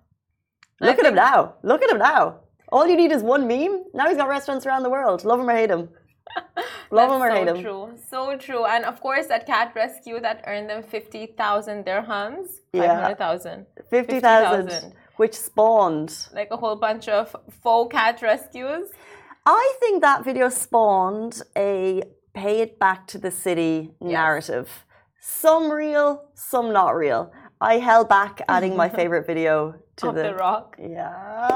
Look 0.82 1.00
at 1.00 1.06
him 1.06 1.16
now. 1.16 1.56
Look 1.64 1.82
at 1.84 1.90
him 1.90 2.00
now. 2.00 2.40
All 2.70 2.88
you 2.88 2.98
need 2.98 3.12
is 3.12 3.22
one 3.22 3.48
meme. 3.48 3.86
Now 3.94 4.08
he's 4.10 4.18
got 4.18 4.28
restaurants 4.28 4.66
around 4.66 4.84
the 4.84 4.90
world. 4.90 5.24
Love 5.24 5.40
him 5.40 5.50
or 5.50 5.56
hate 5.56 5.70
him. 5.70 5.90
Love 6.92 7.12
him 7.12 7.22
or 7.22 7.30
so 7.30 7.36
hate 7.36 7.48
him. 7.48 7.56
So 7.56 7.62
true. 7.62 7.98
So 8.10 8.38
true. 8.38 8.66
And 8.66 8.84
of 8.84 9.00
course, 9.00 9.28
that 9.28 9.46
cat 9.46 9.74
rescue 9.76 10.20
that 10.20 10.44
earned 10.48 10.70
them 10.70 10.84
50,000 10.84 11.86
dirhams. 11.86 12.48
Yeah. 12.74 13.14
500,000. 13.14 13.66
50,000, 13.90 14.94
which 15.18 15.34
spawned. 15.34 16.28
Like 16.34 16.50
a 16.52 16.58
whole 16.58 16.76
bunch 16.76 17.08
of 17.08 17.36
faux 17.62 17.92
cat 17.92 18.22
rescues. 18.22 18.90
I 19.46 19.76
think 19.80 20.02
that 20.02 20.24
video 20.24 20.50
spawned 20.50 21.42
a 21.58 22.04
pay 22.34 22.62
it 22.62 22.80
back 22.80 23.08
to 23.08 23.18
the 23.18 23.32
city 23.32 23.92
narrative. 24.02 24.86
Some 25.20 25.72
real, 25.72 26.26
some 26.34 26.74
not 26.74 26.96
real. 26.96 27.32
I 27.62 27.78
held 27.78 28.10
back 28.10 28.42
adding 28.50 28.76
my 28.76 28.90
favorite 29.00 29.26
video 29.26 29.76
to 29.98 30.08
the, 30.08 30.24
the 30.24 30.36
rock. 30.36 30.76
Yeah. 30.80 31.48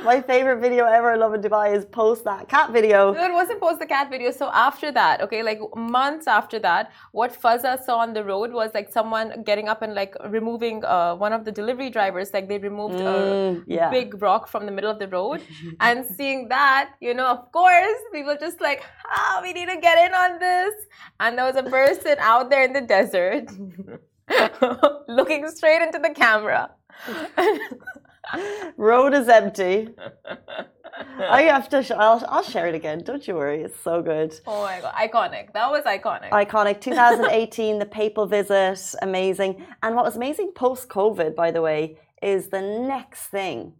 My 0.00 0.22
favorite 0.22 0.60
video 0.60 0.86
ever 0.86 1.18
Lovin 1.18 1.42
Dubai 1.42 1.76
is 1.76 1.84
post 1.84 2.24
that 2.24 2.48
cat 2.48 2.72
video. 2.72 3.12
No, 3.12 3.24
it 3.24 3.32
wasn't 3.32 3.60
post 3.60 3.78
the 3.78 3.84
cat 3.86 4.08
video. 4.10 4.30
So 4.30 4.50
after 4.52 4.90
that, 4.90 5.20
okay, 5.20 5.42
like 5.42 5.60
months 5.76 6.26
after 6.26 6.58
that, 6.60 6.92
what 7.12 7.30
Fazza 7.38 7.78
saw 7.84 7.98
on 7.98 8.14
the 8.14 8.24
road 8.24 8.52
was 8.52 8.70
like 8.72 8.90
someone 8.90 9.42
getting 9.44 9.68
up 9.68 9.82
and 9.82 9.94
like 9.94 10.14
removing 10.30 10.82
uh, 10.84 11.14
one 11.14 11.34
of 11.34 11.44
the 11.44 11.52
delivery 11.52 11.90
drivers. 11.90 12.32
Like 12.32 12.48
they 12.48 12.58
removed 12.58 12.94
a 12.94 13.02
Mm, 13.02 13.64
yeah. 13.66 13.90
big 13.90 14.20
rock 14.22 14.48
from 14.48 14.64
the 14.64 14.72
middle 14.72 14.90
of 14.90 14.98
the 14.98 15.08
road, 15.08 15.42
and 15.80 16.06
seeing 16.16 16.48
that, 16.48 16.94
you 17.00 17.12
know, 17.12 17.26
of 17.26 17.52
course, 17.52 17.98
people 18.12 18.34
just 18.40 18.60
like, 18.62 18.82
ah, 19.06 19.40
we 19.42 19.52
need 19.52 19.68
to 19.68 19.76
get 19.76 19.98
in 20.06 20.14
on 20.14 20.38
this. 20.38 20.74
And 21.20 21.36
there 21.36 21.44
was 21.44 21.56
a 21.56 21.62
person 21.64 22.16
out 22.18 22.48
there 22.48 22.64
in 22.64 22.72
the 22.72 22.80
desert, 22.80 23.50
looking 25.08 25.48
straight 25.50 25.82
into 25.82 25.98
the 25.98 26.10
camera. 26.14 26.70
Road 28.76 29.14
is 29.14 29.28
empty. 29.28 29.88
I 31.18 31.42
have 31.42 31.68
to. 31.70 31.82
Sh- 31.82 31.92
I'll, 31.92 32.24
I'll 32.28 32.42
share 32.42 32.68
it 32.68 32.74
again. 32.74 33.02
Don't 33.02 33.26
you 33.26 33.34
worry. 33.34 33.62
It's 33.62 33.80
so 33.80 34.02
good. 34.02 34.38
Oh 34.46 34.62
my 34.62 34.80
god, 34.80 34.94
iconic! 34.94 35.52
That 35.52 35.70
was 35.70 35.84
iconic. 35.84 36.30
Iconic. 36.30 36.80
2018, 36.80 37.78
the 37.78 37.86
papal 37.86 38.26
visit, 38.26 38.94
amazing. 39.02 39.64
And 39.82 39.94
what 39.94 40.04
was 40.04 40.16
amazing 40.16 40.52
post 40.54 40.88
COVID, 40.88 41.34
by 41.34 41.50
the 41.50 41.62
way, 41.62 41.98
is 42.22 42.48
the 42.48 42.60
next 42.62 43.26
thing 43.26 43.74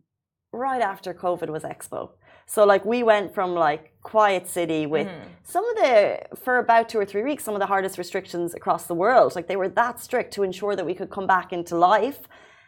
right 0.52 0.82
after 0.82 1.14
COVID 1.14 1.48
was 1.48 1.62
Expo. 1.62 2.10
So 2.46 2.64
like 2.64 2.84
we 2.84 3.02
went 3.02 3.34
from 3.34 3.54
like 3.54 3.92
quiet 4.02 4.48
city 4.48 4.84
with 4.84 5.06
mm-hmm. 5.06 5.28
some 5.44 5.64
of 5.70 5.76
the 5.76 6.20
for 6.36 6.58
about 6.58 6.88
two 6.88 6.98
or 6.98 7.04
three 7.04 7.22
weeks 7.22 7.44
some 7.44 7.54
of 7.54 7.60
the 7.60 7.66
hardest 7.66 7.98
restrictions 7.98 8.54
across 8.54 8.86
the 8.86 8.94
world. 8.94 9.34
Like 9.34 9.46
they 9.46 9.56
were 9.56 9.68
that 9.70 10.00
strict 10.00 10.34
to 10.34 10.42
ensure 10.42 10.76
that 10.76 10.84
we 10.84 10.94
could 10.94 11.10
come 11.10 11.26
back 11.26 11.52
into 11.52 11.76
life. 11.76 12.20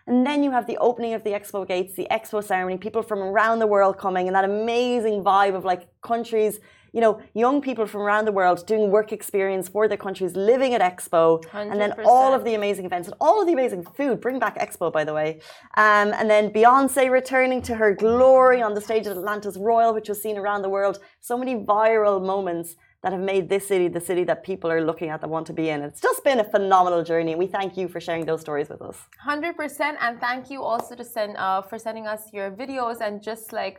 And 0.06 0.26
then 0.26 0.42
you 0.42 0.50
have 0.50 0.66
the 0.66 0.76
opening 0.78 1.14
of 1.14 1.24
the 1.24 1.30
expo 1.30 1.66
gates, 1.66 1.94
the 1.94 2.06
expo 2.10 2.44
ceremony, 2.44 2.76
people 2.76 3.02
from 3.02 3.20
around 3.20 3.58
the 3.58 3.66
world 3.66 3.96
coming, 3.96 4.26
and 4.26 4.36
that 4.36 4.44
amazing 4.44 5.24
vibe 5.24 5.54
of 5.54 5.64
like 5.64 5.88
countries, 6.02 6.60
you 6.92 7.00
know, 7.00 7.20
young 7.32 7.62
people 7.62 7.86
from 7.86 8.02
around 8.02 8.26
the 8.26 8.32
world 8.32 8.66
doing 8.66 8.90
work 8.90 9.12
experience 9.12 9.68
for 9.68 9.88
their 9.88 9.96
countries, 9.96 10.36
living 10.36 10.74
at 10.74 10.82
expo, 10.82 11.42
and 11.54 11.80
then 11.80 11.94
all 12.04 12.34
of 12.34 12.44
the 12.44 12.54
amazing 12.54 12.84
events 12.84 13.08
and 13.08 13.16
all 13.20 13.40
of 13.40 13.46
the 13.46 13.54
amazing 13.54 13.82
food. 13.82 14.20
Bring 14.20 14.38
back 14.38 14.58
expo, 14.58 14.92
by 14.92 15.04
the 15.04 15.14
way. 15.14 15.40
Um, 15.76 16.12
and 16.12 16.28
then 16.28 16.50
Beyonce 16.50 17.10
returning 17.10 17.62
to 17.62 17.74
her 17.74 17.94
glory 17.94 18.60
on 18.60 18.74
the 18.74 18.80
stage 18.82 19.06
at 19.06 19.16
Atlantis 19.16 19.56
Royal, 19.56 19.94
which 19.94 20.08
was 20.08 20.22
seen 20.22 20.36
around 20.36 20.62
the 20.62 20.68
world. 20.68 20.98
So 21.20 21.38
many 21.38 21.56
viral 21.56 22.24
moments 22.24 22.76
that 23.04 23.12
have 23.12 23.26
made 23.34 23.44
this 23.54 23.64
city 23.68 23.86
the 23.98 24.04
city 24.10 24.24
that 24.30 24.42
people 24.50 24.68
are 24.74 24.82
looking 24.90 25.08
at 25.14 25.20
that 25.20 25.28
want 25.36 25.46
to 25.50 25.56
be 25.60 25.66
in. 25.72 25.78
It's 25.88 26.00
just 26.00 26.24
been 26.24 26.40
a 26.40 26.48
phenomenal 26.56 27.02
journey, 27.10 27.32
and 27.34 27.38
we 27.44 27.48
thank 27.58 27.76
you 27.76 27.86
for 27.86 28.00
sharing 28.06 28.24
those 28.30 28.40
stories 28.40 28.68
with 28.72 28.80
us. 28.80 28.98
Hundred 29.30 29.54
percent, 29.62 29.98
and 30.00 30.18
thank 30.26 30.42
you 30.52 30.60
also 30.70 30.92
to 31.00 31.04
send 31.04 31.36
uh, 31.36 31.60
for 31.68 31.78
sending 31.78 32.06
us 32.14 32.22
your 32.32 32.50
videos 32.50 32.96
and 33.06 33.22
just 33.22 33.52
like. 33.52 33.78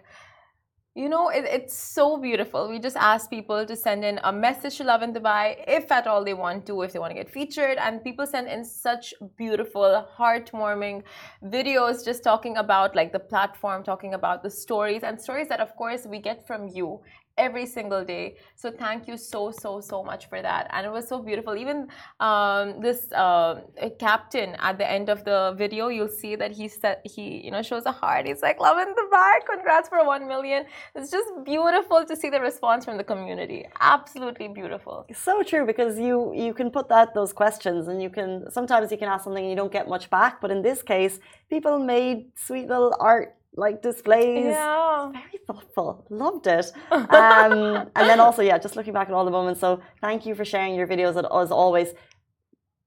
You 1.03 1.09
know, 1.09 1.27
it, 1.27 1.43
it's 1.57 1.77
so 1.97 2.05
beautiful. 2.15 2.69
We 2.69 2.79
just 2.79 2.95
ask 2.95 3.29
people 3.29 3.65
to 3.65 3.75
send 3.75 4.05
in 4.09 4.17
a 4.23 4.31
message 4.31 4.77
to 4.77 4.85
Lovin 4.85 5.11
Dubai 5.13 5.61
if 5.67 5.91
at 5.91 6.07
all 6.07 6.23
they 6.23 6.33
want 6.33 6.65
to, 6.67 6.83
if 6.83 6.93
they 6.93 6.99
want 6.99 7.11
to 7.11 7.19
get 7.21 7.29
featured. 7.29 7.77
And 7.85 8.01
people 8.01 8.25
send 8.25 8.47
in 8.47 8.63
such 8.63 9.13
beautiful, 9.35 10.07
heartwarming 10.17 11.03
videos 11.43 12.05
just 12.09 12.23
talking 12.23 12.55
about 12.55 12.95
like 12.95 13.11
the 13.11 13.19
platform, 13.19 13.83
talking 13.83 14.13
about 14.13 14.41
the 14.41 14.49
stories 14.49 15.03
and 15.03 15.19
stories 15.19 15.49
that, 15.49 15.59
of 15.59 15.75
course, 15.75 16.07
we 16.13 16.19
get 16.29 16.47
from 16.47 16.69
you 16.69 17.01
every 17.38 17.65
single 17.65 18.04
day. 18.04 18.38
So 18.56 18.71
thank 18.71 19.08
you 19.08 19.17
so 19.17 19.52
so 19.52 19.82
so 19.82 20.04
much 20.04 20.28
for 20.30 20.41
that, 20.41 20.67
and 20.71 20.86
it 20.86 20.91
was 20.91 21.08
so 21.08 21.21
beautiful. 21.21 21.56
Even 21.56 21.88
um, 22.19 22.80
this 22.82 23.12
uh, 23.12 23.62
captain 24.00 24.56
at 24.60 24.78
the 24.78 24.89
end 24.89 25.10
of 25.10 25.24
the 25.26 25.54
video, 25.58 25.88
you'll 25.89 26.08
see 26.08 26.36
that 26.36 26.52
he 26.52 26.67
said 26.67 26.98
he 27.04 27.41
you 27.45 27.52
know 27.52 27.62
shows 27.62 27.86
a 27.86 27.91
heart. 27.91 28.26
He's 28.28 28.41
like, 28.41 28.60
"Lovin 28.60 28.93
Dubai, 29.00 29.34
congrats 29.45 29.89
for 29.89 30.06
one 30.06 30.28
million. 30.28 30.65
It's 30.95 31.12
just 31.12 31.30
beautiful 31.43 32.06
to 32.06 32.15
see 32.15 32.30
the 32.30 32.41
response 32.41 32.86
from 32.86 32.98
the 32.98 33.04
community. 33.04 33.65
Absolutely 33.80 34.48
beautiful. 34.48 35.06
So 35.13 35.43
true 35.43 35.65
because 35.65 36.00
you 36.00 36.34
you 36.34 36.54
can 36.54 36.71
put 36.71 36.89
that 36.89 37.13
those 37.13 37.34
questions 37.34 37.88
and 37.88 38.02
you 38.02 38.10
can 38.10 38.50
sometimes 38.50 38.91
you 38.91 38.98
can 38.98 39.10
ask 39.10 39.24
something 39.26 39.43
and 39.43 39.52
you 39.52 39.58
don't 39.58 39.71
get 39.71 39.88
much 39.88 40.10
back, 40.10 40.41
but 40.41 40.52
in 40.52 40.62
this 40.62 40.82
case, 40.82 41.19
people 41.50 41.80
made 41.80 42.28
sweet 42.36 42.67
little 42.67 42.95
art 43.00 43.36
like 43.56 43.82
displays. 43.82 44.46
Yeah. 44.46 45.12
Very 45.12 45.39
thoughtful. 45.48 46.06
Loved 46.10 46.48
it. 46.48 46.72
Um, 46.91 47.89
and 47.96 48.10
then 48.10 48.20
also, 48.20 48.41
yeah, 48.41 48.58
just 48.58 48.76
looking 48.76 48.94
back 48.94 49.08
at 49.08 49.13
all 49.13 49.26
the 49.26 49.32
moments. 49.32 49.60
So 49.60 49.82
thank 50.02 50.26
you 50.26 50.36
for 50.36 50.44
sharing 50.44 50.76
your 50.76 50.88
videos 50.88 51.15
as 51.18 51.52
always. 51.52 51.89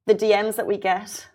The 0.07 0.15
DMs 0.15 0.57
that 0.57 0.67
we 0.67 0.77
get 0.77 1.29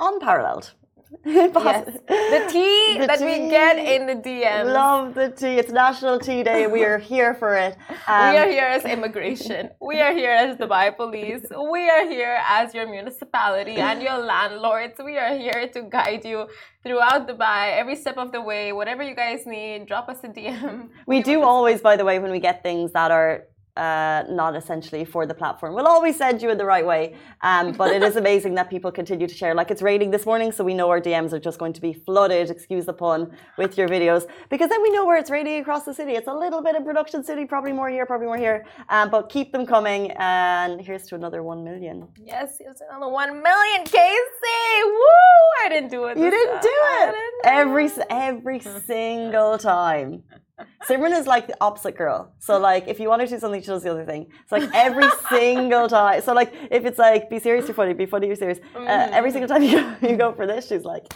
unparalleled. 0.00 0.74
Yes. 1.24 1.86
The 2.06 2.48
tea 2.50 2.98
The 2.98 3.06
that 3.06 3.20
we 3.20 3.48
get 3.48 3.78
in 3.78 4.06
the 4.06 4.16
DMs. 4.16 4.72
Love 4.72 5.14
the 5.14 5.30
tea. 5.30 5.56
It's 5.58 5.72
National 5.72 6.18
Tea 6.18 6.42
Day. 6.42 6.66
We 6.66 6.84
are 6.84 6.98
here 6.98 7.34
for 7.34 7.56
it. 7.56 7.76
Um, 8.06 8.30
we 8.30 8.36
are 8.38 8.48
here 8.48 8.64
as 8.64 8.84
immigration. 8.84 9.70
We 9.80 10.00
are 10.00 10.12
here 10.12 10.32
as 10.32 10.56
Dubai 10.56 10.96
police. 10.96 11.44
We 11.50 11.88
are 11.88 12.08
here 12.08 12.38
as 12.46 12.74
your 12.74 12.88
municipality 12.88 13.76
and 13.76 14.02
your 14.02 14.18
landlords. 14.18 14.94
We 15.02 15.16
are 15.18 15.34
here 15.36 15.68
to 15.74 15.82
guide 15.82 16.24
you 16.24 16.46
throughout 16.82 17.26
Dubai, 17.28 17.78
every 17.78 17.96
step 17.96 18.18
of 18.18 18.32
the 18.32 18.40
way. 18.40 18.72
Whatever 18.72 19.02
you 19.02 19.14
guys 19.14 19.46
need, 19.46 19.86
drop 19.86 20.08
us 20.08 20.18
a 20.24 20.28
DM. 20.28 20.88
We 21.06 21.22
do 21.22 21.42
always, 21.42 21.80
by 21.80 21.96
the 21.96 22.04
way, 22.04 22.18
when 22.18 22.30
we 22.30 22.40
get 22.40 22.62
things 22.62 22.92
that 22.92 23.10
are 23.10 23.44
uh, 23.78 24.24
not 24.28 24.56
essentially 24.56 25.04
for 25.04 25.26
the 25.26 25.34
platform, 25.34 25.74
we'll 25.74 25.86
always 25.86 26.16
send 26.16 26.42
you 26.42 26.50
in 26.50 26.58
the 26.58 26.64
right 26.64 26.84
way. 26.84 27.14
Um, 27.42 27.72
but 27.72 27.88
it 27.96 28.02
is 28.02 28.16
amazing 28.24 28.54
that 28.56 28.68
people 28.70 28.90
continue 28.90 29.26
to 29.26 29.34
share. 29.34 29.54
Like 29.54 29.70
it's 29.70 29.82
raining 29.82 30.10
this 30.10 30.26
morning, 30.26 30.50
so 30.52 30.64
we 30.64 30.74
know 30.74 30.90
our 30.90 31.00
DMs 31.00 31.32
are 31.32 31.38
just 31.48 31.58
going 31.58 31.72
to 31.74 31.80
be 31.80 31.92
flooded, 31.92 32.50
excuse 32.50 32.84
the 32.86 32.92
pun, 32.92 33.20
with 33.56 33.78
your 33.78 33.88
videos. 33.88 34.26
Because 34.50 34.68
then 34.68 34.82
we 34.82 34.90
know 34.90 35.06
where 35.06 35.18
it's 35.18 35.30
raining 35.30 35.60
across 35.60 35.84
the 35.84 35.94
city. 35.94 36.12
It's 36.12 36.28
a 36.28 36.34
little 36.34 36.62
bit 36.62 36.74
of 36.76 36.84
production 36.84 37.22
city, 37.24 37.44
probably 37.44 37.72
more 37.72 37.88
here, 37.88 38.06
probably 38.06 38.26
more 38.26 38.36
here. 38.36 38.66
Um, 38.88 39.10
but 39.10 39.28
keep 39.28 39.52
them 39.52 39.64
coming. 39.66 40.10
And 40.18 40.80
here's 40.80 41.06
to 41.08 41.14
another 41.14 41.42
1 41.42 41.64
million. 41.64 42.08
Yes, 42.16 42.56
it's 42.60 42.82
another 42.88 43.10
1 43.10 43.42
million, 43.42 43.84
Casey! 43.84 44.74
Woo! 44.84 45.64
I 45.64 45.68
didn't 45.68 45.90
do 45.90 46.04
it. 46.06 46.18
You 46.18 46.30
didn't 46.30 46.54
time. 46.54 46.62
do 46.62 46.68
it 46.70 47.28
didn't 47.42 47.42
do 47.42 47.60
every 47.60 47.86
it. 47.86 48.06
every 48.10 48.60
single 48.60 49.58
time. 49.58 50.22
Simran 50.88 51.18
is 51.18 51.26
like 51.26 51.46
the 51.46 51.56
opposite 51.60 51.96
girl. 51.96 52.32
So 52.38 52.58
like 52.58 52.88
if 52.88 52.98
you 53.00 53.08
want 53.08 53.20
her 53.20 53.26
to 53.26 53.34
do 53.34 53.40
something, 53.40 53.60
she 53.60 53.66
does 53.66 53.82
the 53.82 53.90
other 53.90 54.04
thing. 54.04 54.26
It's 54.42 54.52
like 54.52 54.68
every 54.74 55.08
single 55.28 55.88
time. 55.88 56.22
So 56.22 56.32
like 56.32 56.52
if 56.70 56.84
it's 56.84 56.98
like 56.98 57.30
be 57.30 57.38
serious, 57.38 57.66
you're 57.66 57.74
funny, 57.74 57.94
be 57.94 58.06
funny, 58.06 58.26
you're 58.26 58.36
serious. 58.36 58.58
Uh, 58.74 59.08
every 59.12 59.30
single 59.30 59.48
time 59.48 59.62
you 59.64 59.80
go, 59.80 60.08
you 60.08 60.16
go 60.16 60.32
for 60.32 60.46
this, 60.46 60.68
she's 60.68 60.84
like. 60.84 61.12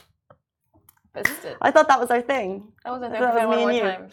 Fisted. 1.14 1.56
I 1.60 1.70
thought 1.70 1.88
that 1.88 2.00
was 2.00 2.10
our 2.10 2.22
thing. 2.22 2.72
That 2.84 2.90
was 2.92 3.02
I 3.02 3.10
thing. 3.10 3.20
that 3.20 3.48
was 3.48 3.56
me 3.56 3.64
and 3.64 3.76
you. 3.76 3.82
time. 3.82 4.08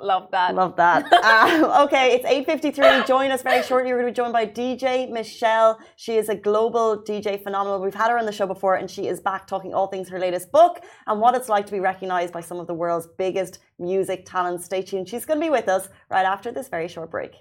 Love 0.00 0.30
that. 0.32 0.54
Love 0.54 0.76
that. 0.76 1.06
Uh, 1.12 1.84
okay, 1.84 2.14
it's 2.14 2.26
8.53. 2.26 3.06
Join 3.06 3.30
us 3.30 3.42
very 3.42 3.62
shortly. 3.62 3.92
We're 3.92 4.00
going 4.00 4.12
to 4.12 4.12
be 4.12 4.22
joined 4.22 4.32
by 4.32 4.46
DJ 4.46 5.10
Michelle. 5.10 5.78
She 5.96 6.16
is 6.16 6.28
a 6.28 6.34
global 6.34 7.02
DJ 7.02 7.42
phenomenal. 7.42 7.80
We've 7.80 7.94
had 7.94 8.10
her 8.10 8.18
on 8.18 8.26
the 8.26 8.32
show 8.32 8.46
before 8.46 8.76
and 8.76 8.90
she 8.90 9.06
is 9.06 9.20
back 9.20 9.46
talking 9.46 9.72
all 9.72 9.86
things 9.86 10.08
her 10.08 10.18
latest 10.18 10.50
book 10.50 10.80
and 11.06 11.20
what 11.20 11.34
it's 11.34 11.48
like 11.48 11.66
to 11.66 11.72
be 11.72 11.80
recognized 11.80 12.32
by 12.32 12.40
some 12.40 12.58
of 12.58 12.66
the 12.66 12.74
world's 12.74 13.08
biggest 13.18 13.60
music 13.78 14.24
talents. 14.26 14.64
Stay 14.64 14.82
tuned. 14.82 15.08
She's 15.08 15.24
going 15.24 15.40
to 15.40 15.46
be 15.46 15.50
with 15.50 15.68
us 15.68 15.88
right 16.10 16.26
after 16.26 16.50
this 16.50 16.68
very 16.68 16.88
short 16.88 17.10
break. 17.10 17.32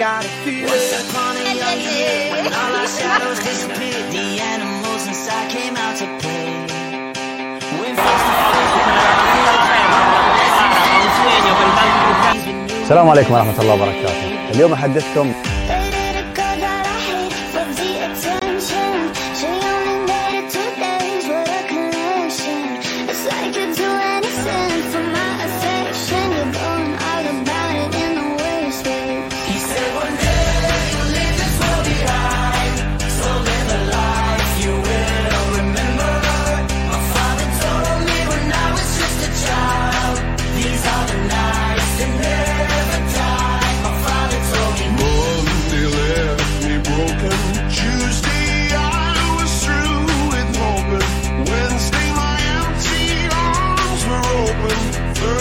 Got 0.00 0.24
a 0.24 0.28
feeling. 0.44 0.64
Once 0.64 0.96
upon 0.96 1.36
a 1.36 1.44
young 1.60 1.80
year, 1.92 2.32
when 2.32 2.46
all 2.46 2.72
our 2.80 2.88
shadows 2.88 3.38
disappeared, 3.38 4.08
the 4.10 4.40
animals 4.40 5.06
inside 5.06 5.50
came 5.50 5.76
out 5.76 5.94
to 6.00 6.06
play. 6.24 6.48
When 7.80 7.94
السلام 12.82 13.08
عليكم 13.08 13.34
ورحمة 13.34 13.60
الله 13.60 13.74
وبركاته 13.74 14.50
اليوم 14.54 14.72
أحدثكم 14.72 15.32